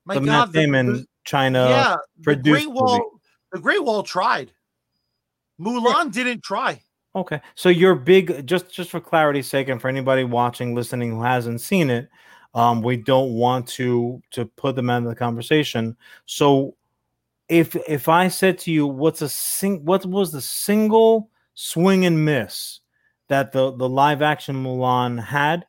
[0.05, 2.79] My the God, Matt Damon the- China yeah, the produced Great movie.
[2.79, 3.19] Wall.
[3.51, 4.51] The Great Wall tried.
[5.59, 6.81] Mulan didn't try.
[7.15, 8.45] Okay, so you're big.
[8.45, 12.09] Just just for clarity's sake, and for anybody watching, listening who hasn't seen it,
[12.53, 15.95] um, we don't want to to put them out of the conversation.
[16.25, 16.75] So,
[17.47, 19.85] if if I said to you, what's a sing?
[19.85, 22.81] What was the single swing and miss
[23.29, 25.65] that the the live action Mulan had?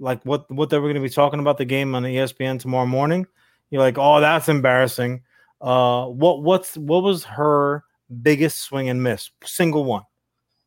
[0.00, 2.86] Like what what they were going to be talking about the game on ESPN tomorrow
[2.86, 3.26] morning?
[3.70, 5.22] You're like, oh, that's embarrassing.
[5.60, 7.84] Uh, what what's what was her
[8.22, 9.30] biggest swing and miss?
[9.44, 10.02] Single one.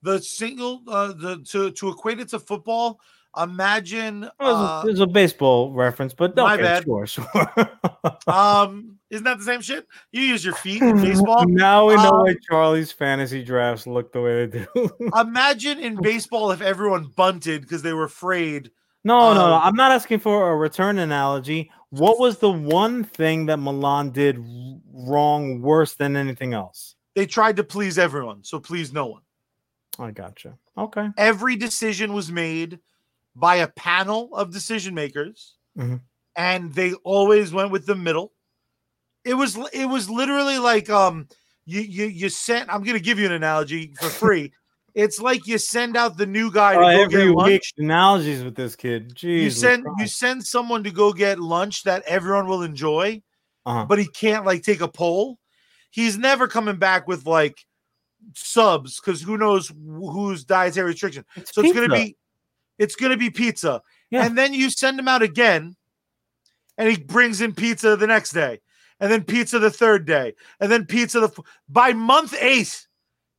[0.03, 2.99] The single, uh, the to to equate it to football.
[3.35, 6.83] Imagine, uh, a, a baseball reference, but my okay, bad.
[6.83, 7.27] sure, sure.
[8.27, 9.87] um, isn't that the same shit?
[10.11, 11.43] You use your feet in baseball.
[11.47, 14.89] now we know Um, why Charlie's fantasy drafts look the way they do.
[15.19, 18.69] Imagine in baseball if everyone bunted because they were afraid.
[19.03, 19.53] No, no, no.
[19.55, 21.71] Um, I'm not asking for a return analogy.
[21.89, 24.37] What was the one thing that Mulan did
[24.93, 26.95] wrong worse than anything else?
[27.15, 29.21] They tried to please everyone, so please no one.
[29.99, 30.57] I gotcha.
[30.77, 31.09] Okay.
[31.17, 32.79] Every decision was made
[33.35, 36.01] by a panel of decision makers, Mhm.
[36.35, 38.33] and they always went with the middle.
[39.25, 41.27] It was it was literally like um
[41.65, 42.69] you you you sent.
[42.73, 44.51] I'm gonna give you an analogy for free.
[44.95, 47.47] it's like you send out the new guy to Uh, go every get lunch.
[47.49, 49.15] week analogies with this kid.
[49.15, 49.41] Jeez.
[49.43, 53.21] you send you send someone to go get lunch that everyone will enjoy,
[53.65, 53.85] Uh-huh.
[53.85, 55.39] but he can't like take a poll.
[55.89, 57.57] He's never coming back with like
[58.35, 61.25] subs because who knows wh- whose dietary restriction.
[61.45, 62.15] So it's gonna be
[62.77, 63.81] it's gonna be pizza.
[64.09, 64.25] Yeah.
[64.25, 65.75] And then you send him out again,
[66.77, 68.61] and he brings in pizza the next day,
[68.99, 72.87] and then pizza the third day, and then pizza the f- by month eight.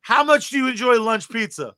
[0.05, 1.75] How much do you enjoy lunch pizza?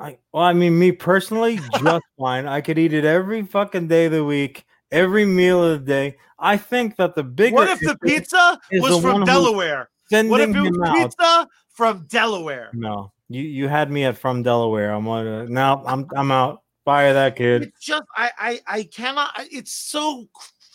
[0.00, 2.46] I, well, I mean, me personally, just fine.
[2.46, 6.16] I could eat it every fucking day of the week, every meal of the day.
[6.38, 9.90] I think that the bigger What if the pizza was the from Delaware?
[10.10, 10.96] What if it was out.
[10.96, 12.70] pizza from Delaware?
[12.72, 14.92] No, you you had me at from Delaware.
[14.92, 16.62] I'm uh, now I'm I'm out.
[16.86, 17.64] Fire that kid.
[17.64, 19.32] It's just I I I cannot.
[19.50, 20.28] It's so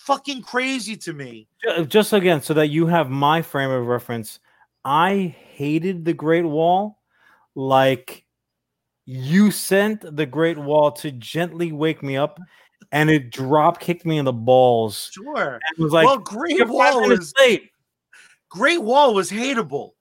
[0.06, 1.48] fucking crazy to me.
[1.64, 4.40] Ju- Just again, so that you have my frame of reference.
[4.90, 6.98] I hated the Great Wall,
[7.53, 8.26] like
[9.06, 12.40] you sent the Great Wall to gently wake me up,
[12.91, 15.11] and it drop kicked me in the balls.
[15.14, 15.60] Sure.
[15.78, 17.70] And was like, well, Great Wall was late.
[18.49, 19.91] Great Wall was hateable,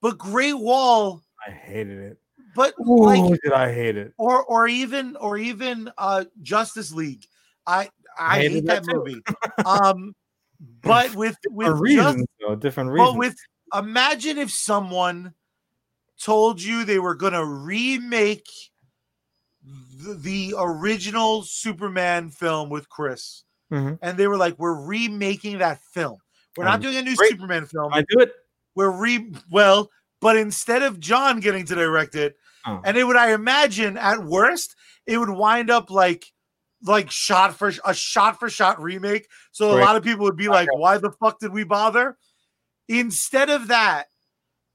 [0.00, 2.18] but Great Wall, I hated it.
[2.54, 4.12] but Ooh, like did I hate it?
[4.16, 7.24] or or even or even uh Justice League.
[7.66, 9.20] I I hate that that movie.
[9.64, 10.14] Um,
[10.82, 13.10] but with with just, reasons, though, different reasons.
[13.10, 13.34] but with
[13.74, 15.34] imagine if someone
[16.22, 18.48] told you they were gonna remake
[19.62, 23.98] the, the original Superman film with Chris, Mhm.
[24.00, 26.18] and they were like, "We're remaking that film.
[26.56, 27.30] We're not Um, doing a new great.
[27.32, 27.92] Superman film.
[27.92, 28.32] I do it.
[28.74, 29.90] We're re well."
[30.20, 32.80] But instead of John getting to direct it, Oh.
[32.84, 34.74] and it would, I imagine, at worst,
[35.06, 36.32] it would wind up like
[36.82, 39.26] like shot for a shot for shot remake.
[39.50, 39.84] So a Right.
[39.84, 42.16] lot of people would be like, "Why the fuck did we bother?"
[42.88, 44.06] Instead of that,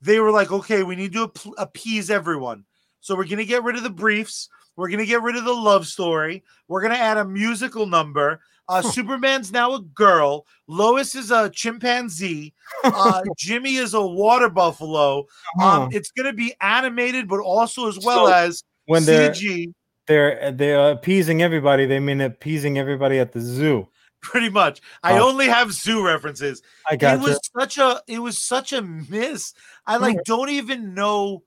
[0.02, 2.66] they were like, "Okay, we need to ap- appease everyone,
[3.00, 4.50] so we're gonna get rid of the briefs.
[4.76, 6.44] We're gonna get rid of the love story.
[6.68, 8.42] We're gonna add a musical number.
[8.68, 8.82] Uh.
[8.94, 10.46] Superman's now a girl.
[10.68, 12.54] Lois is a chimpanzee.
[12.84, 15.26] Uh, Jimmy is a water buffalo.
[15.62, 19.74] Um, it's going to be animated, but also as well So, as when they're CG.
[20.08, 23.90] they're they're appeasing everybody, they mean appeasing everybody at the zoo.
[24.22, 24.82] Pretty much.
[25.04, 25.30] I Oh.
[25.30, 26.62] only have zoo references.
[26.90, 27.24] I It got you.
[27.26, 28.02] was such a.
[28.08, 29.54] It was such a miss.
[29.86, 30.26] I like Alright.
[30.26, 31.44] don't even know.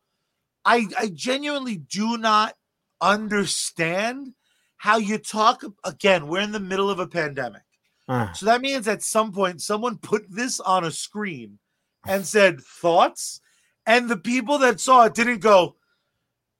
[0.64, 2.56] I I genuinely do not
[3.00, 4.34] understand
[4.76, 5.62] how you talk.
[5.84, 7.62] Again, we're in the middle of a pandemic.
[8.08, 11.58] Ah, So that means at some point someone put this on a screen
[12.06, 13.40] and said thoughts,
[13.86, 15.76] and the people that saw it didn't go,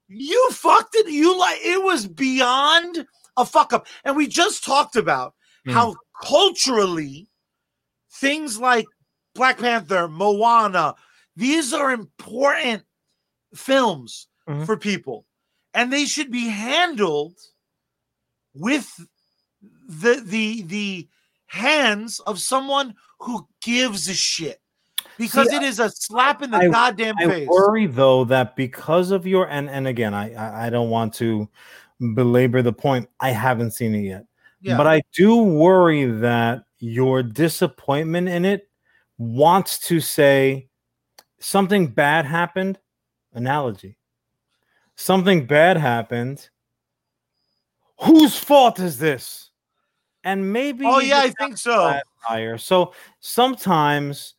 [0.09, 3.87] "You fucked it." You like it was beyond a fuck up.
[4.05, 5.35] And we just talked about
[5.65, 5.73] Hmm.
[5.73, 7.29] how culturally
[8.13, 8.87] things like
[9.35, 10.95] Black Panther, Moana,
[11.37, 12.85] these are important
[13.55, 14.67] films Mhm.
[14.67, 15.27] for people,
[15.75, 17.37] and they should be handled
[18.55, 18.89] with
[19.89, 21.09] the the the
[21.47, 24.61] hands of someone who gives a shit
[25.19, 27.49] because See, it is a slap in the I- goddamn I face.
[27.49, 31.49] worry though that because of your and and again, I I, I don't want to
[32.15, 33.09] belabor the point.
[33.21, 34.27] I haven't seen it yet,
[34.65, 34.77] yeah.
[34.77, 38.69] but I do worry that your disappointment in it
[39.19, 40.69] wants to say
[41.39, 42.79] something bad happened.
[43.33, 43.99] Analogy.
[44.97, 46.49] Something bad happened.
[48.01, 49.51] Whose fault is this?
[50.23, 52.01] And maybe oh yeah, I think so.
[52.21, 52.57] higher.
[52.57, 54.35] So sometimes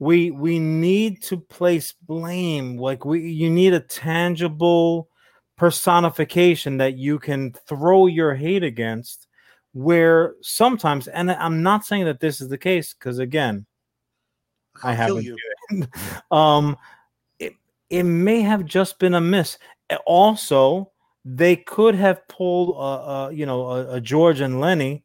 [0.00, 2.78] we we need to place blame.
[2.78, 5.08] Like we you need a tangible
[5.56, 9.27] personification that you can throw your hate against.
[9.72, 13.66] Where sometimes, and I'm not saying that this is the case, because again,
[14.82, 15.38] I I'll kill haven't
[15.70, 15.88] it.
[16.30, 16.76] um
[17.38, 17.54] it,
[17.90, 19.58] it may have just been a miss.
[20.06, 20.90] Also,
[21.24, 25.04] they could have pulled uh, uh you know a, a George and Lenny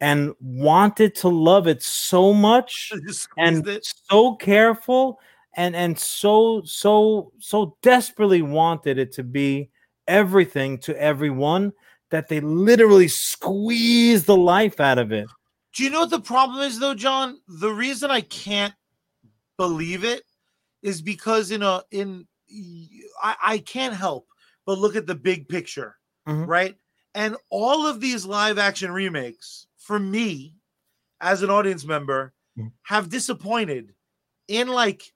[0.00, 2.92] and wanted to love it so much
[3.36, 3.86] and it.
[4.10, 5.20] so careful
[5.56, 9.70] and and so so so desperately wanted it to be
[10.06, 11.72] everything to everyone
[12.10, 15.28] that they literally squeeze the life out of it.
[15.74, 17.40] Do you know what the problem is though, John?
[17.46, 18.74] The reason I can't
[19.56, 20.22] believe it
[20.82, 22.26] is because in a in
[23.22, 24.26] I, I can't help
[24.64, 26.46] but look at the big picture, Mhm.
[26.46, 26.76] right?
[27.14, 30.54] And all of these live action remakes, for me,
[31.20, 32.72] as an audience member, Mhm.
[32.82, 33.94] have disappointed
[34.46, 35.12] in like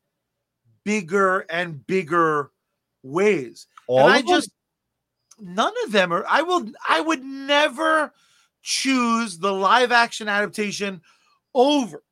[0.84, 2.50] bigger and bigger
[3.02, 3.66] ways.
[3.86, 4.26] All and I them?
[4.28, 4.50] just
[5.42, 6.24] none of them are.
[6.28, 6.70] I will.
[6.88, 8.12] I would never
[8.62, 11.00] choose the live action adaptation
[11.54, 12.02] over.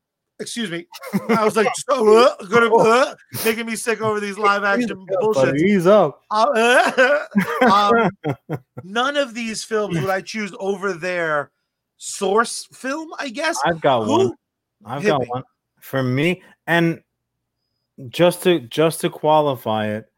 [0.40, 0.86] Excuse me.
[1.28, 5.57] I was like, so, uh, gonna, uh, making me sick over these live action bullshit.
[5.61, 6.23] Ease up.
[6.31, 7.27] Uh,
[7.70, 11.51] um, none of these films would I choose over their
[11.98, 13.11] source film.
[13.19, 13.59] I guess.
[13.65, 14.32] I've got Who- one.
[14.85, 15.27] I've Hit got me.
[15.27, 15.43] one
[15.82, 17.02] for me, and
[18.09, 20.10] just to just to qualify it,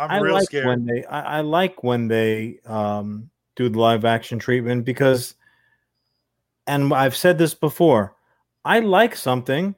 [0.00, 0.66] I'm I real like scared.
[0.66, 5.34] when they I, I like when they um do the live action treatment because
[6.66, 8.14] and I've said this before,
[8.64, 9.74] I like something.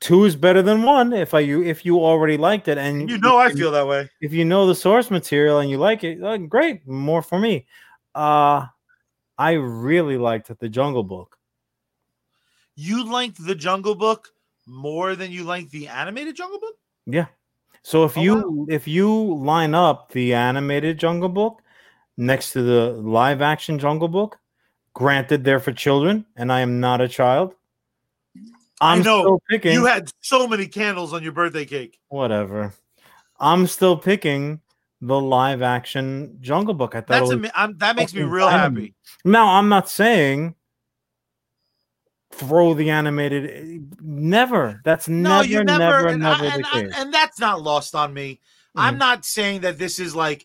[0.00, 3.18] Two is better than one if I you if you already liked it and you
[3.18, 4.10] know, I feel that way.
[4.20, 7.66] if you know the source material and you like it, uh, great, more for me.
[8.14, 8.66] Uh
[9.38, 11.38] I really liked the Jungle Book.
[12.74, 14.28] You liked the Jungle Book
[14.66, 16.74] more than you liked the animated Jungle Book.
[17.06, 17.26] Yeah.
[17.82, 21.62] So if Oh, you if you line up the animated Jungle Book
[22.16, 24.38] next to the live action Jungle Book,
[24.94, 27.54] granted they're for children, and I am not a child.
[28.80, 29.20] I I'm know.
[29.22, 31.98] still picking You had so many candles on your birthday cake.
[32.08, 32.72] whatever.
[33.40, 34.60] I'm still picking
[35.00, 36.94] the live action Jungle Book.
[36.94, 38.94] I thought That's was, I'm, that makes me real happy.
[39.24, 40.54] now I'm not saying
[42.30, 44.80] throw the animated eh, never.
[44.84, 46.92] That's No, never, never, never, never, and, I- and, the I- case.
[46.96, 48.40] and that's not lost on me.
[48.76, 48.98] I'm Mhm.
[48.98, 50.44] not saying that this is like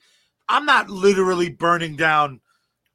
[0.49, 2.41] I'm not literally burning down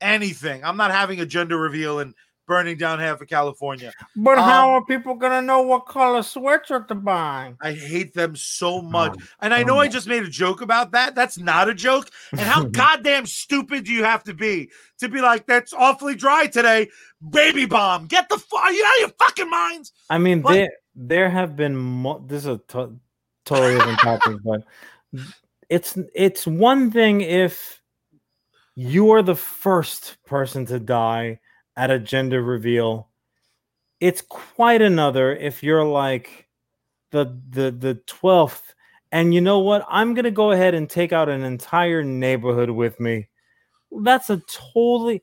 [0.02, 0.62] anything.
[0.65, 2.15] I'm not having a gender reveal and
[2.49, 3.93] burning down half of California.
[4.16, 7.55] But how um, are people gonna know what color sweatshirt to buy?
[7.61, 9.15] I hate them so oh, much.
[9.16, 11.15] Oh, And I oh know I just made a joke about that.
[11.15, 12.11] That's not a joke.
[12.33, 16.47] And how goddamn stupid do you have to be to be like, that's awfully dry
[16.47, 16.89] today?
[17.31, 18.07] Baby bomb.
[18.07, 18.73] Get the fuck.
[18.73, 19.93] You out of your fucking minds?
[20.11, 22.99] I mean, But- there there have been mo- this is a to-
[23.45, 24.62] totally different topic, but
[25.69, 27.81] it's it's one thing if
[28.75, 31.41] you are the first person to die
[31.79, 33.09] at a gender reveal.
[34.01, 36.49] It's quite another if you're like
[37.13, 38.75] the the the twelfth,
[39.13, 39.87] and you know what?
[39.89, 43.29] I'm gonna go ahead and take out an entire neighborhood with me.
[43.91, 44.43] That's a
[44.75, 45.23] totally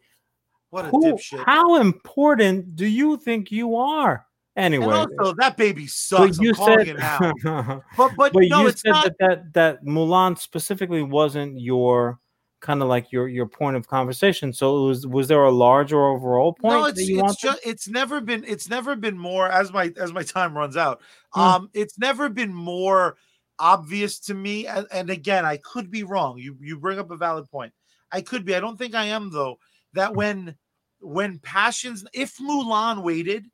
[0.72, 1.44] What a who- dipshit.
[1.46, 4.26] how important do you think you are?
[4.58, 6.40] and Anyway, also, that baby but sucks.
[6.40, 7.82] you I'm calling said.
[7.98, 9.04] But but, but no, you it's said not.
[9.06, 12.20] that, that that Mulan specifically wasn't your
[12.62, 14.52] kind of like your your point of conversation.
[14.54, 17.60] So it was was there a larger overall point no, that it's you it's just
[17.66, 21.02] it's never been it's never been more as my as my time runs out.
[21.32, 21.42] Hmm.
[21.42, 23.18] Um, it's never been more
[23.60, 24.68] obvious to me.
[24.68, 26.38] And, and again, I could be wrong.
[26.38, 27.74] You you bring up a valid point.
[28.12, 28.56] I could be.
[28.56, 29.60] I don't think I am though.
[29.94, 30.18] That Hmm.
[30.18, 30.56] when
[31.00, 33.46] when passions, if Mulan waited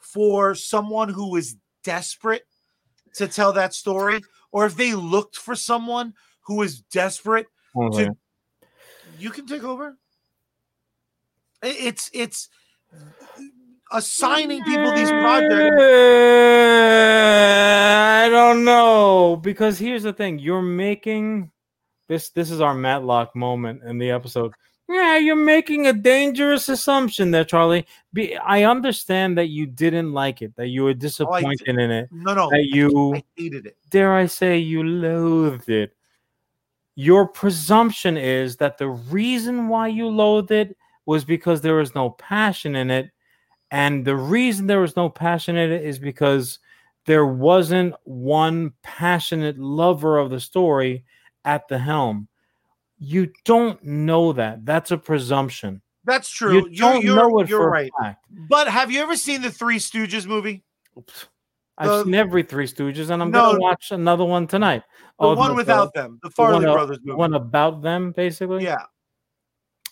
[0.00, 2.44] for someone who was desperate
[3.14, 4.20] to tell that story,
[4.52, 6.12] or if they looked for someone
[6.42, 8.16] who was desperate to-.
[9.18, 9.96] You can take over.
[11.62, 12.48] It's it's
[13.90, 15.80] assigning people these projects.
[15.80, 17.04] Eh,
[18.24, 21.50] I don't know because here's the thing: you're making
[22.08, 22.30] this.
[22.30, 24.52] This is our Matlock moment in the episode.
[24.88, 27.86] Yeah, you're making a dangerous assumption there, Charlie.
[28.12, 32.10] Be, I understand that you didn't like it, that you were oh, disappointed in it,
[32.12, 33.78] No, no, that you, I hated it.
[33.88, 35.96] dare I say, you loathed it.
[36.96, 40.76] Your presumption is that the reason why you loathed it
[41.06, 43.10] was because there was no passion in it.
[43.70, 46.60] And the reason there was no passion in it is because
[47.06, 51.04] there wasn't one passionate lover of the story
[51.44, 52.28] at the helm.
[52.98, 54.64] You don't know that.
[54.64, 55.82] That's a presumption.
[56.04, 56.52] That's true.
[56.52, 57.90] You You don't you're, know it you're for right.
[58.00, 58.26] a fact.
[58.48, 60.62] But have you ever seen the Three Stooges movie?
[61.76, 64.82] I've The- seen every Three Stooges, and I'm No, gonna watch another one tonight.
[65.18, 67.16] The Oh, one without them, the Farrelly one, uh, Brothers the movie.
[67.18, 68.62] one about them, basically.
[68.64, 68.84] yeah,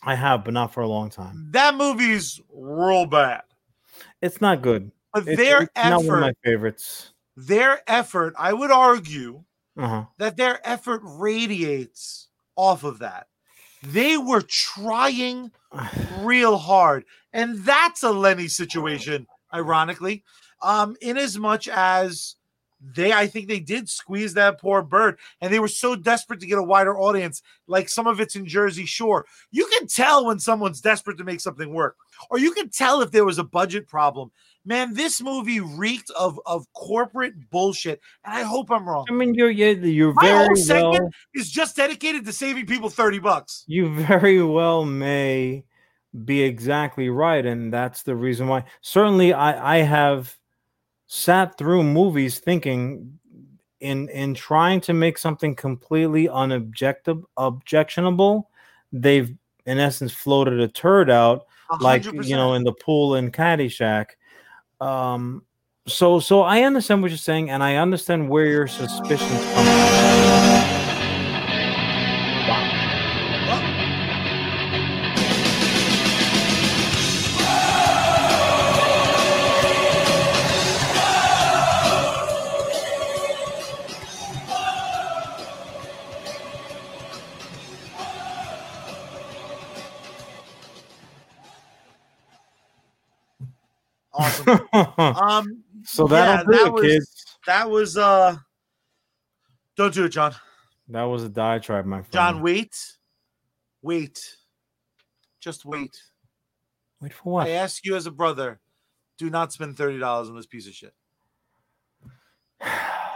[0.02, 1.48] I have, but not for a long time.
[1.52, 3.42] that movie's real bad.
[4.20, 4.90] It's not good.
[5.12, 7.12] But It's, their it's not one of effort, my favorites.
[7.36, 9.44] their effort, I would argue
[9.76, 10.04] Uh-huh.
[10.18, 13.26] that their effort radiates off of that.
[13.82, 15.50] They were trying
[16.20, 17.04] real hard.
[17.32, 20.24] And that's a Lenny situation, ironically.
[20.62, 22.36] Um, in as much as
[22.94, 26.46] they I think they did squeeze that poor bird, and they were so desperate to
[26.46, 29.24] get a wider audience, like some of it's in Jersey Shore.
[29.50, 31.96] You can tell when someone's desperate to make something work,
[32.30, 34.30] or you can tell if there was a budget problem.
[34.64, 39.06] Man, this movie reeked of of corporate bullshit, and I hope I'm wrong.
[39.08, 41.10] I mean, you're you're, My very whole segment well.
[41.34, 43.64] is just dedicated to saving people 30 bucks.
[43.66, 45.64] You very well may
[46.24, 48.64] be exactly right, and that's the reason why.
[48.82, 50.36] Certainly, I I have
[51.14, 53.18] sat through movies thinking
[53.80, 58.48] in in trying to make something completely unobjective objectionable
[58.94, 59.36] they've
[59.66, 61.46] in essence floated a turd out
[61.80, 64.06] like you know in the pool in Caddyshack.
[64.80, 65.44] Um,
[65.86, 70.61] so so I understand what you're saying, and I understand where your suspicions come from.
[94.72, 97.36] Um, so that'll yeah, do that it, was- kids.
[97.46, 98.36] that was uh,
[99.76, 100.34] don't do it, John.
[100.88, 102.12] That was a diatribe, my friend.
[102.12, 102.76] John, wait,
[103.82, 104.36] wait,
[105.40, 105.96] just wait.
[107.00, 107.46] wait for what?
[107.46, 108.60] I ask you as a brother,
[109.18, 110.92] do not spend thirty dollars on this piece of shit.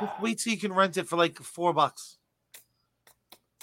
[0.00, 2.18] Just wait till you can rent it for like four bucks.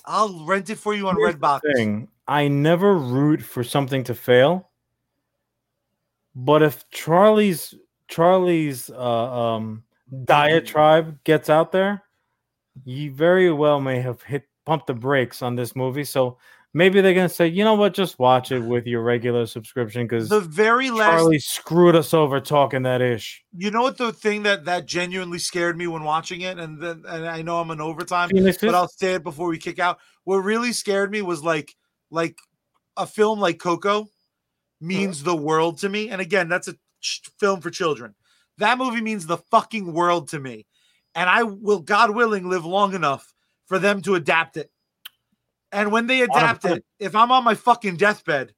[0.05, 1.59] I'll rent it for you on Here's the Redbox.
[1.75, 2.07] thing.
[2.27, 4.69] I never root for something to fail.
[6.35, 7.75] But if Charlie's
[8.07, 8.95] Charlie's uh,
[9.55, 9.83] um,
[10.25, 12.03] diatribe gets out there,
[12.85, 16.03] you very well may have hit pumped the brakes on this movie.
[16.03, 16.37] So
[16.73, 20.29] maybe they're gonna say, you know what, just watch it with your regular subscription because
[20.29, 23.43] The very last Charlie screwed us over talking that ish.
[23.55, 27.03] You know what the thing that that genuinely scared me when watching it, and then
[27.07, 29.99] and I know I'm in overtime, but I'll say it before we kick out.
[30.23, 31.75] What really scared me was like
[32.09, 32.37] like
[32.97, 34.07] a film like Coco
[34.81, 38.15] means the world to me, and again, that's a ch- film for children.
[38.57, 40.65] That movie means the fucking world to me,
[41.15, 43.33] and I will, God willing, live long enough
[43.67, 44.69] for them to adapt it.
[45.71, 48.53] And when they adapt it, if I'm on my fucking deathbed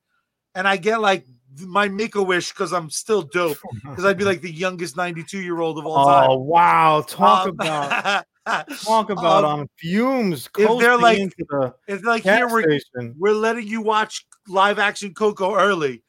[0.53, 1.25] and I get like
[1.61, 3.57] my make a wish because I'm still dope,
[3.89, 6.29] because I'd be like the youngest 92 year old of all time.
[6.31, 7.01] Oh wow!
[7.07, 8.25] Talk Um, about
[8.83, 10.49] talk about um, on fumes.
[10.57, 12.79] If they're like- the it's like here we're
[13.17, 16.03] we're letting you watch live action Coco early,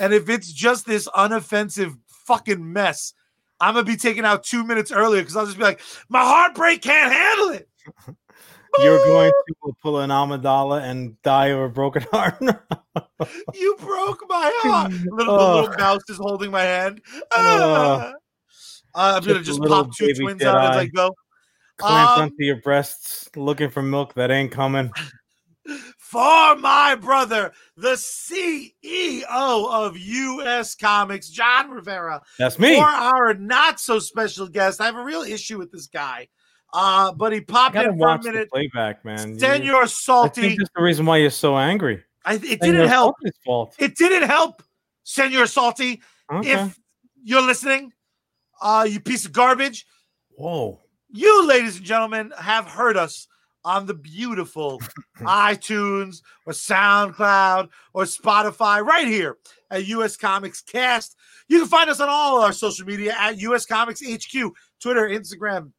[0.00, 3.14] and if it's just this unoffensive fucking mess,
[3.60, 6.82] I'm gonna be taken out two minutes earlier because I'll just be like, my heartbreak
[6.82, 7.68] can't handle it.
[8.78, 12.36] You're going to pull an Amidala and die of a broken heart.
[13.52, 14.92] You broke my heart.
[14.92, 17.00] Little, little mouse is holding my hand.
[17.12, 17.22] Ugh.
[17.34, 18.12] Ah.
[18.94, 21.14] I'm gonna Just a just little pop two twins out as I go.
[21.78, 24.90] Clamped Um, onto your breasts, looking for milk that ain't coming.
[26.10, 32.74] For my brother, the CEO of US Comics, John Rivera, That's me.
[32.74, 34.80] for our not so special guest.
[34.80, 36.26] I have a real issue with this guy,
[36.72, 38.50] uh, but he popped in for a minute.
[38.50, 39.38] playback, man.
[39.38, 42.02] Senor I Salty, think that's the reason why you're so angry.
[42.24, 43.14] I, it Senor didn't help.
[43.44, 43.76] Fault.
[43.78, 44.64] It didn't help,
[45.04, 46.02] Senor Salty.
[46.32, 46.50] Okay.
[46.54, 46.76] If
[47.22, 47.92] you're listening,
[48.60, 49.86] uh, you piece of garbage,
[50.36, 50.80] Whoa.
[51.08, 53.28] you, ladies and gentlemen, have heard us
[53.64, 54.80] on the beautiful
[55.18, 59.36] iTunes or SoundCloud or Spotify right here
[59.70, 61.16] at US Comics Cast.
[61.48, 65.72] You can find us on all our social media at US Comics HQ, Twitter, Instagram,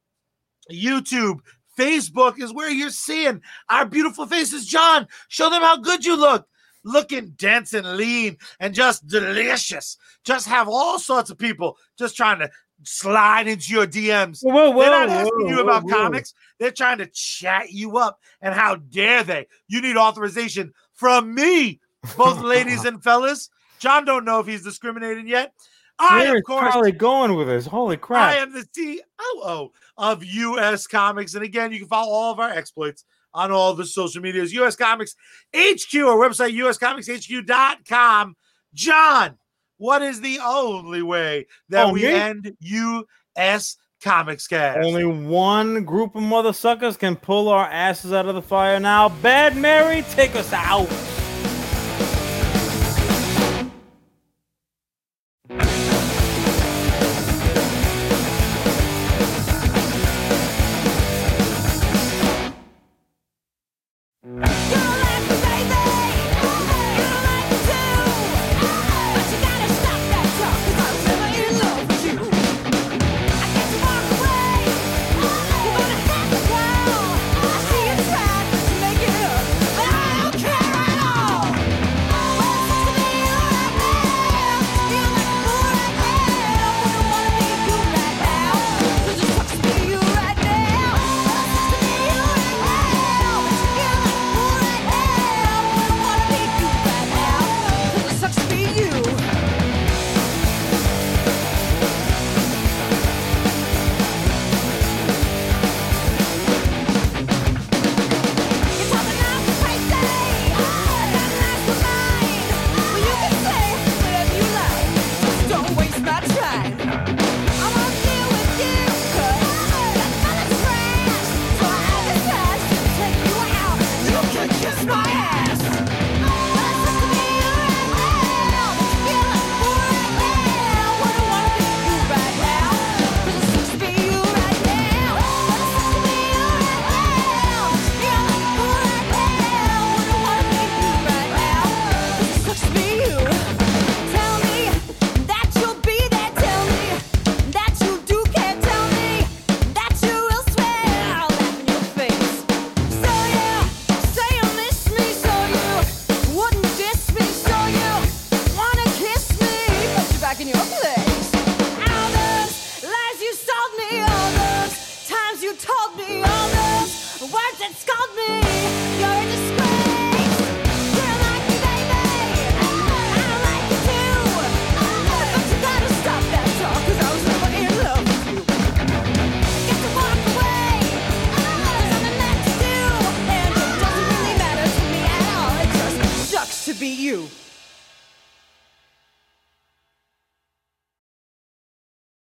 [0.70, 1.40] YouTube.
[1.78, 4.66] Facebook is where you're seeing our beautiful faces.
[4.66, 6.46] John, show them how good you look.
[6.84, 9.96] Looking dense and lean and just delicious.
[10.24, 12.50] Just have all sorts of people just trying to
[12.84, 14.40] slide into your DMs.
[14.42, 16.34] Whoa, whoa, They're not asking whoa, you about comics.
[16.58, 18.18] They're trying to chat you up.
[18.40, 19.46] And how dare they?
[19.68, 21.80] You need authorization from me,
[22.16, 23.50] both ladies and fellas.
[23.78, 25.52] John don't know if he's discriminating yet.
[25.98, 27.66] I Where of course probably going with this.
[27.66, 28.34] Holy crap!
[28.34, 32.50] I am the COO of US Comics, and again, you can follow all of our
[32.50, 33.04] exploits
[33.34, 34.52] on all the social medias.
[34.54, 35.14] US Comics
[35.54, 38.36] HQ, our website, uscomicshq.com.
[38.74, 39.38] John,
[39.82, 42.10] what is the only way that oh, we me?
[42.10, 43.76] end U.S.
[44.00, 44.78] Comics Cast?
[44.78, 49.08] Only one group of mother suckers can pull our asses out of the fire now.
[49.08, 50.88] Bad Mary, take us out.